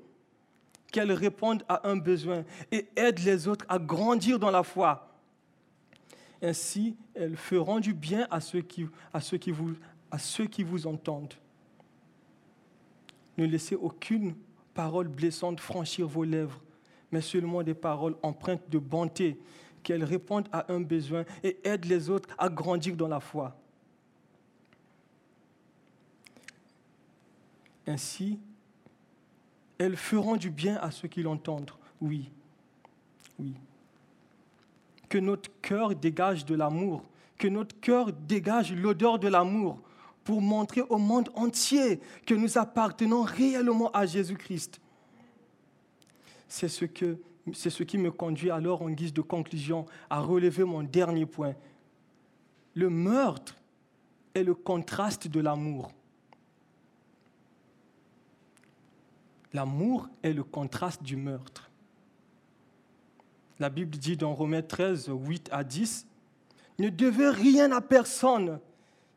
qu'elles 0.92 1.12
répondent 1.12 1.64
à 1.68 1.88
un 1.88 1.96
besoin 1.96 2.44
et 2.70 2.87
aident 2.94 3.24
les 3.24 3.48
autres 3.48 3.66
à 3.68 3.81
grandir 3.81 4.38
dans 4.38 4.53
la 4.53 4.62
foi. 4.62 5.13
Ainsi, 6.45 6.95
elles 7.15 7.39
feront 7.39 7.81
du 7.81 7.95
bien 7.95 8.29
à 8.31 8.39
ceux 8.39 8.61
qui, 8.61 8.85
vous, 9.51 9.75
vous 10.67 10.87
entendent. 10.87 11.33
Ne 13.39 13.47
laissez 13.47 13.75
aucune 13.77 14.35
parole 14.75 15.09
blessante 15.09 15.59
franchir 15.59 16.07
vos 16.07 16.25
lèvres, 16.25 16.63
mais 17.11 17.23
seulement 17.23 17.63
des 17.63 17.73
paroles 17.73 18.17
empreintes 18.23 18.69
de 18.69 18.79
bonté, 18.79 19.39
qu'elles 19.83 20.05
répondent 20.05 20.49
à 20.53 20.71
un 20.71 20.81
besoin 20.81 21.25
et 21.43 21.57
aident 21.65 21.87
les 21.87 22.11
autres 22.11 22.29
à 22.37 22.51
grandir 22.51 22.95
dans 22.95 23.09
la 23.09 23.21
foi. 23.21 23.57
Ainsi, 27.87 28.39
elles 29.79 29.97
feront 29.97 30.37
du 30.37 30.51
bien 30.51 30.77
à 30.77 30.91
ceux 30.91 31.09
qui 31.09 31.23
l'entendent. 31.23 31.71
Oui, 32.03 32.31
oui. 33.39 33.55
Que 35.14 35.20
notre 35.20 35.48
cœur 35.61 35.94
dégage 35.94 36.44
de 36.44 36.57
l'amour, 36.57 37.05
que 37.38 37.46
notre 37.46 37.79
cœur 37.79 38.12
dégage 38.12 38.72
l'odeur 38.72 39.20
de 39.20 39.29
l'amour 39.29 39.81
pour 40.24 40.42
montrer 40.42 40.81
au 40.81 40.98
monde 40.98 41.31
entier 41.37 42.00
que 42.27 42.35
nous 42.35 42.59
appartenons 42.59 43.22
réellement 43.22 43.92
à 43.92 44.07
Jésus-Christ. 44.07 44.81
C'est 46.48 46.66
ce, 46.66 46.87
ce 47.53 47.83
qui 47.85 47.96
me 47.96 48.11
conduit 48.11 48.50
alors 48.50 48.83
en 48.83 48.90
guise 48.90 49.12
de 49.12 49.20
conclusion 49.20 49.87
à 50.11 50.18
relever 50.18 50.64
mon 50.64 50.83
dernier 50.83 51.27
point. 51.27 51.55
Le 52.74 52.90
meurtre 52.90 53.55
est 54.35 54.42
le 54.42 54.57
contraste 54.57 55.29
de 55.29 55.38
l'amour. 55.38 55.92
L'amour 59.53 60.09
est 60.24 60.33
le 60.33 60.42
contraste 60.42 61.05
du 61.05 61.14
meurtre. 61.14 61.70
La 63.61 63.71
Bible 63.71 63.97
dit 63.97 64.17
dans 64.17 64.35
Romains 64.35 64.62
13, 64.62 65.11
8 65.12 65.49
à 65.53 65.62
10, 65.62 66.07
Ne 66.79 66.88
devez 66.88 67.29
rien 67.31 67.71
à 67.73 67.81
personne 67.81 68.59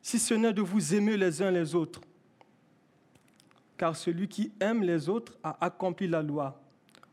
si 0.01 0.19
ce 0.19 0.33
n'est 0.33 0.53
de 0.53 0.61
vous 0.61 0.93
aimer 0.93 1.17
les 1.17 1.41
uns 1.41 1.51
les 1.51 1.75
autres. 1.75 2.01
Car 3.77 3.95
celui 3.95 4.27
qui 4.27 4.51
aime 4.59 4.83
les 4.83 5.09
autres 5.09 5.37
a 5.43 5.57
accompli 5.65 6.07
la 6.07 6.21
loi. 6.21 6.61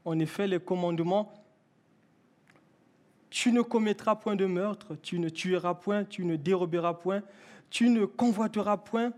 En 0.05 0.19
effet, 0.19 0.47
les 0.47 0.61
commandements, 0.61 1.33
tu 3.31 3.53
ne 3.53 3.63
commettras 3.63 4.17
point 4.17 4.37
de 4.37 4.47
meurtre, 4.47 4.97
tu 5.03 5.19
ne 5.19 5.29
tueras 5.29 5.75
point, 5.75 6.05
tu 6.05 6.25
ne 6.25 6.37
déroberas 6.37 6.95
point, 6.95 7.23
tu 7.71 7.89
ne 7.91 8.05
convoiteras 8.05 8.77
point, 8.77 9.13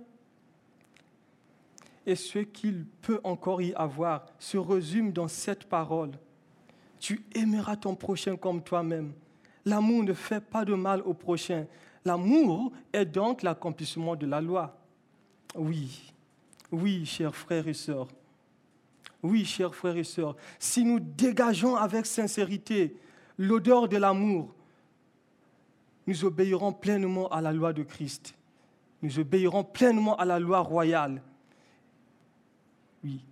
et 2.06 2.14
ce 2.14 2.38
qu'il 2.38 2.86
peut 3.02 3.20
encore 3.24 3.60
y 3.60 3.74
avoir 3.74 4.26
se 4.38 4.56
résume 4.56 5.12
dans 5.12 5.28
cette 5.28 5.64
parole. 5.64 6.12
Tu 6.98 7.22
aimeras 7.34 7.76
ton 7.76 7.94
prochain 7.94 8.36
comme 8.36 8.62
toi-même. 8.62 9.12
L'amour 9.64 10.04
ne 10.04 10.12
fait 10.12 10.40
pas 10.40 10.64
de 10.64 10.74
mal 10.74 11.02
au 11.02 11.14
prochain. 11.14 11.66
L'amour 12.04 12.72
est 12.92 13.04
donc 13.04 13.42
l'accomplissement 13.42 14.14
de 14.14 14.26
la 14.26 14.40
loi. 14.40 14.76
Oui, 15.54 16.12
oui, 16.70 17.04
chers 17.04 17.34
frères 17.34 17.66
et 17.66 17.74
sœurs. 17.74 18.08
Oui, 19.22 19.44
chers 19.44 19.74
frères 19.74 19.96
et 19.96 20.04
sœurs, 20.04 20.36
si 20.58 20.84
nous 20.84 21.00
dégageons 21.00 21.74
avec 21.76 22.06
sincérité 22.06 22.96
l'odeur 23.38 23.88
de 23.88 23.96
l'amour, 23.96 24.54
nous 26.06 26.24
obéirons 26.24 26.72
pleinement 26.72 27.28
à 27.28 27.40
la 27.40 27.52
loi 27.52 27.72
de 27.72 27.82
Christ. 27.82 28.34
Nous 29.02 29.18
obéirons 29.18 29.64
pleinement 29.64 30.16
à 30.16 30.24
la 30.24 30.38
loi 30.38 30.60
royale 30.60 31.22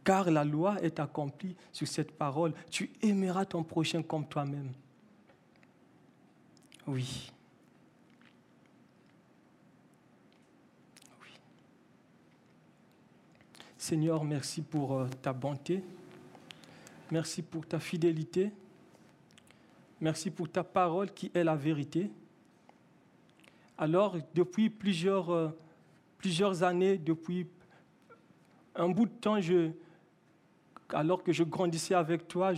car 0.04 0.30
la 0.30 0.44
loi 0.44 0.76
est 0.82 1.00
accomplie 1.00 1.56
sur 1.72 1.88
cette 1.88 2.12
parole. 2.12 2.52
Tu 2.70 2.90
aimeras 3.02 3.44
ton 3.44 3.62
prochain 3.62 4.02
comme 4.02 4.26
toi-même. 4.26 4.72
Oui. 6.86 7.32
Oui. 11.22 11.28
Seigneur, 13.78 14.22
merci 14.24 14.62
pour 14.62 14.94
euh, 14.94 15.08
ta 15.22 15.32
bonté. 15.32 15.82
Merci 17.10 17.42
pour 17.42 17.66
ta 17.66 17.78
fidélité. 17.78 18.50
Merci 20.00 20.30
pour 20.30 20.50
ta 20.50 20.64
parole 20.64 21.10
qui 21.12 21.30
est 21.34 21.44
la 21.44 21.56
vérité. 21.56 22.10
Alors, 23.78 24.16
depuis 24.34 24.70
plusieurs, 24.70 25.30
euh, 25.30 25.48
plusieurs 26.18 26.62
années, 26.62 26.98
depuis 26.98 27.46
un 28.74 28.88
bout 28.88 29.06
de 29.06 29.12
temps, 29.12 29.40
je, 29.40 29.70
alors 30.90 31.22
que 31.22 31.32
je 31.32 31.44
grandissais 31.44 31.94
avec 31.94 32.28
toi, 32.28 32.52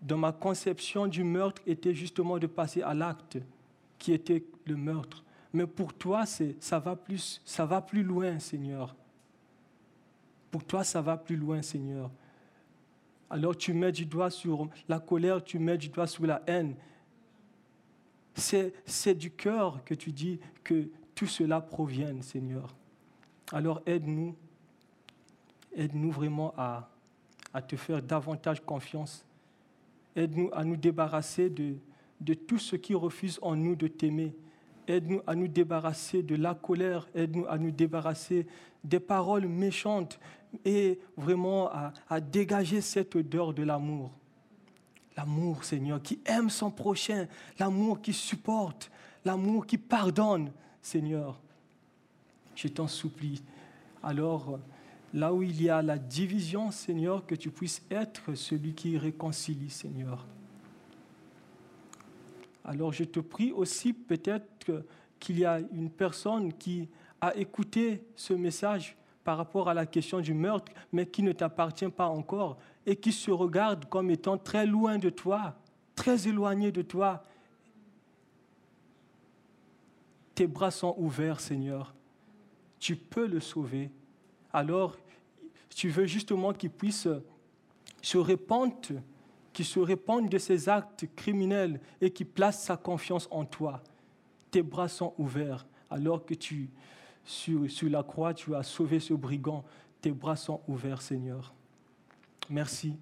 dans 0.00 0.18
ma 0.18 0.32
conception 0.32 1.06
du 1.06 1.24
meurtre 1.24 1.62
était 1.66 1.94
justement 1.94 2.38
de 2.38 2.46
passer 2.46 2.82
à 2.82 2.94
l'acte 2.94 3.38
qui 3.98 4.12
était 4.12 4.44
le 4.64 4.76
meurtre. 4.76 5.24
Mais 5.52 5.66
pour 5.66 5.94
toi, 5.94 6.24
ça 6.26 6.78
va, 6.78 6.94
plus, 6.94 7.40
ça 7.44 7.66
va 7.66 7.80
plus 7.80 8.02
loin, 8.02 8.38
Seigneur. 8.38 8.94
Pour 10.50 10.64
toi, 10.64 10.84
ça 10.84 11.00
va 11.00 11.16
plus 11.16 11.36
loin, 11.36 11.62
Seigneur. 11.62 12.10
Alors 13.30 13.56
tu 13.56 13.74
mets 13.74 13.92
du 13.92 14.06
doigt 14.06 14.30
sur 14.30 14.68
la 14.88 15.00
colère, 15.00 15.44
tu 15.44 15.58
mets 15.58 15.76
du 15.76 15.88
doigt 15.88 16.06
sur 16.06 16.26
la 16.26 16.42
haine. 16.46 16.74
C'est 18.34 19.14
du 19.14 19.30
cœur 19.32 19.84
que 19.84 19.94
tu 19.94 20.12
dis 20.12 20.38
que 20.64 20.88
tout 21.14 21.26
cela 21.26 21.60
provienne, 21.60 22.22
Seigneur. 22.22 22.74
Alors 23.52 23.82
aide-nous, 23.84 24.34
aide-nous 25.74 26.10
vraiment 26.10 26.54
à, 26.56 26.90
te 27.66 27.76
faire 27.76 28.02
davantage 28.02 28.60
confiance. 28.64 29.24
Aide-nous 30.14 30.50
à 30.52 30.64
nous 30.64 30.76
débarrasser 30.76 31.50
de, 31.50 31.74
de 32.20 32.34
tout 32.34 32.58
ce 32.58 32.76
qui 32.76 32.94
refuse 32.94 33.38
en 33.42 33.56
nous 33.56 33.74
de 33.74 33.88
t'aimer. 33.88 34.34
Aide-nous 34.86 35.22
à 35.26 35.34
nous 35.34 35.48
débarrasser 35.48 36.22
de 36.22 36.36
la 36.36 36.54
colère. 36.54 37.08
Aide-nous 37.14 37.46
à 37.46 37.58
nous 37.58 37.70
débarrasser 37.70 38.46
des 38.84 39.00
paroles 39.00 39.46
méchantes 39.46 40.18
et 40.64 40.98
vraiment 41.16 41.68
à, 41.68 41.92
à 42.08 42.20
dégager 42.20 42.80
cette 42.80 43.16
odeur 43.16 43.52
de 43.52 43.62
l'amour. 43.62 44.10
L'amour, 45.16 45.64
Seigneur, 45.64 46.00
qui 46.00 46.20
aime 46.24 46.48
son 46.48 46.70
prochain. 46.70 47.26
L'amour 47.58 48.00
qui 48.00 48.12
supporte. 48.12 48.90
L'amour 49.24 49.66
qui 49.66 49.76
pardonne, 49.76 50.52
Seigneur. 50.80 51.40
Je 52.54 52.68
t'en 52.68 52.86
supplie. 52.86 53.42
Alors, 54.02 54.58
là 55.14 55.32
où 55.32 55.42
il 55.42 55.62
y 55.62 55.70
a 55.70 55.82
la 55.82 55.98
division, 55.98 56.70
Seigneur, 56.70 57.26
que 57.26 57.34
tu 57.34 57.50
puisses 57.50 57.82
être 57.90 58.34
celui 58.34 58.74
qui 58.74 58.98
réconcilie, 58.98 59.70
Seigneur. 59.70 60.26
Alors 62.64 62.92
je 62.92 63.04
te 63.04 63.20
prie 63.20 63.52
aussi 63.52 63.92
peut-être 63.92 64.70
qu'il 65.18 65.38
y 65.38 65.44
a 65.44 65.60
une 65.72 65.90
personne 65.90 66.52
qui 66.52 66.88
a 67.20 67.34
écouté 67.34 68.02
ce 68.14 68.34
message 68.34 68.96
par 69.24 69.36
rapport 69.36 69.68
à 69.68 69.74
la 69.74 69.86
question 69.86 70.20
du 70.20 70.34
meurtre, 70.34 70.72
mais 70.92 71.06
qui 71.06 71.22
ne 71.22 71.32
t'appartient 71.32 71.88
pas 71.88 72.08
encore 72.08 72.58
et 72.86 72.96
qui 72.96 73.12
se 73.12 73.30
regarde 73.30 73.86
comme 73.86 74.10
étant 74.10 74.38
très 74.38 74.66
loin 74.66 74.98
de 74.98 75.10
toi, 75.10 75.56
très 75.94 76.28
éloigné 76.28 76.72
de 76.72 76.82
toi. 76.82 77.22
Tes 80.34 80.46
bras 80.46 80.70
sont 80.70 80.94
ouverts, 80.98 81.40
Seigneur. 81.40 81.94
Tu 82.78 82.96
peux 82.96 83.26
le 83.26 83.40
sauver. 83.40 83.90
Alors, 84.58 84.96
tu 85.70 85.88
veux 85.88 86.06
justement 86.06 86.52
qu'il 86.52 86.70
puisse 86.70 87.06
se 88.02 88.18
répandre 88.18 88.74
qui 89.52 89.62
se 89.62 89.78
répandent 89.78 90.28
de 90.28 90.38
ses 90.38 90.68
actes 90.68 91.06
criminels 91.14 91.80
et 92.00 92.10
qui 92.10 92.24
place 92.24 92.64
sa 92.64 92.76
confiance 92.76 93.28
en 93.30 93.44
toi. 93.44 93.80
Tes 94.50 94.62
bras 94.62 94.88
sont 94.88 95.14
ouverts 95.16 95.64
alors 95.88 96.26
que 96.26 96.34
tu, 96.34 96.70
sur, 97.24 97.70
sur 97.70 97.88
la 97.88 98.02
croix, 98.02 98.34
tu 98.34 98.52
as 98.56 98.64
sauvé 98.64 98.98
ce 98.98 99.14
brigand. 99.14 99.64
Tes 100.00 100.10
bras 100.10 100.34
sont 100.34 100.60
ouverts, 100.66 101.02
Seigneur. 101.02 101.54
Merci 102.50 102.96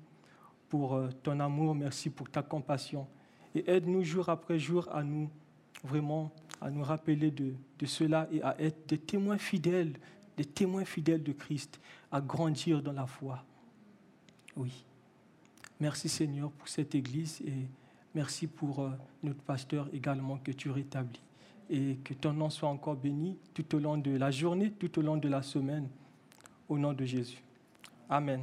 pour 0.69 0.95
euh, 0.95 1.09
ton 1.23 1.41
amour, 1.41 1.75
merci 1.75 2.11
pour 2.11 2.29
ta 2.29 2.43
compassion. 2.43 3.07
Et 3.55 3.65
aide-nous 3.71 4.03
jour 4.03 4.29
après 4.29 4.59
jour 4.59 4.87
à 4.95 5.03
nous, 5.03 5.31
vraiment, 5.83 6.31
à 6.61 6.71
nous 6.71 6.83
rappeler 6.83 7.31
de, 7.31 7.55
de 7.79 7.87
cela 7.87 8.29
et 8.31 8.43
à 8.43 8.61
être 8.61 8.87
des 8.89 8.99
témoins 8.99 9.39
fidèles, 9.39 9.95
des 10.37 10.45
témoins 10.45 10.85
fidèles 10.85 11.23
de 11.23 11.33
Christ, 11.33 11.81
à 12.11 12.21
grandir 12.21 12.83
dans 12.83 12.93
la 12.93 13.07
foi. 13.07 13.45
Oui. 14.57 14.85
Merci 15.81 16.09
Seigneur 16.09 16.51
pour 16.51 16.69
cette 16.69 16.95
Église 16.95 17.41
et 17.43 17.69
merci 18.15 18.47
pour 18.47 18.81
euh, 18.81 18.91
notre 19.23 19.43
pasteur 19.43 19.89
également 19.93 20.39
que 20.39 20.53
tu 20.53 20.71
rétablis. 20.71 21.21
Et 21.69 21.97
que 22.05 22.15
ton 22.15 22.33
nom 22.33 22.49
soit 22.49 22.69
encore 22.69 22.97
béni 22.97 23.37
tout 23.53 23.75
au 23.75 23.79
long 23.79 23.99
de 23.99 24.13
la 24.13 24.31
journée, 24.31 24.71
tout 24.71 24.99
au 24.99 25.03
long 25.03 25.17
de 25.17 25.29
la 25.29 25.43
semaine. 25.43 25.89
Au 26.69 26.79
nom 26.79 26.93
de 26.93 27.05
Jésus. 27.05 27.43
Amen. 28.09 28.43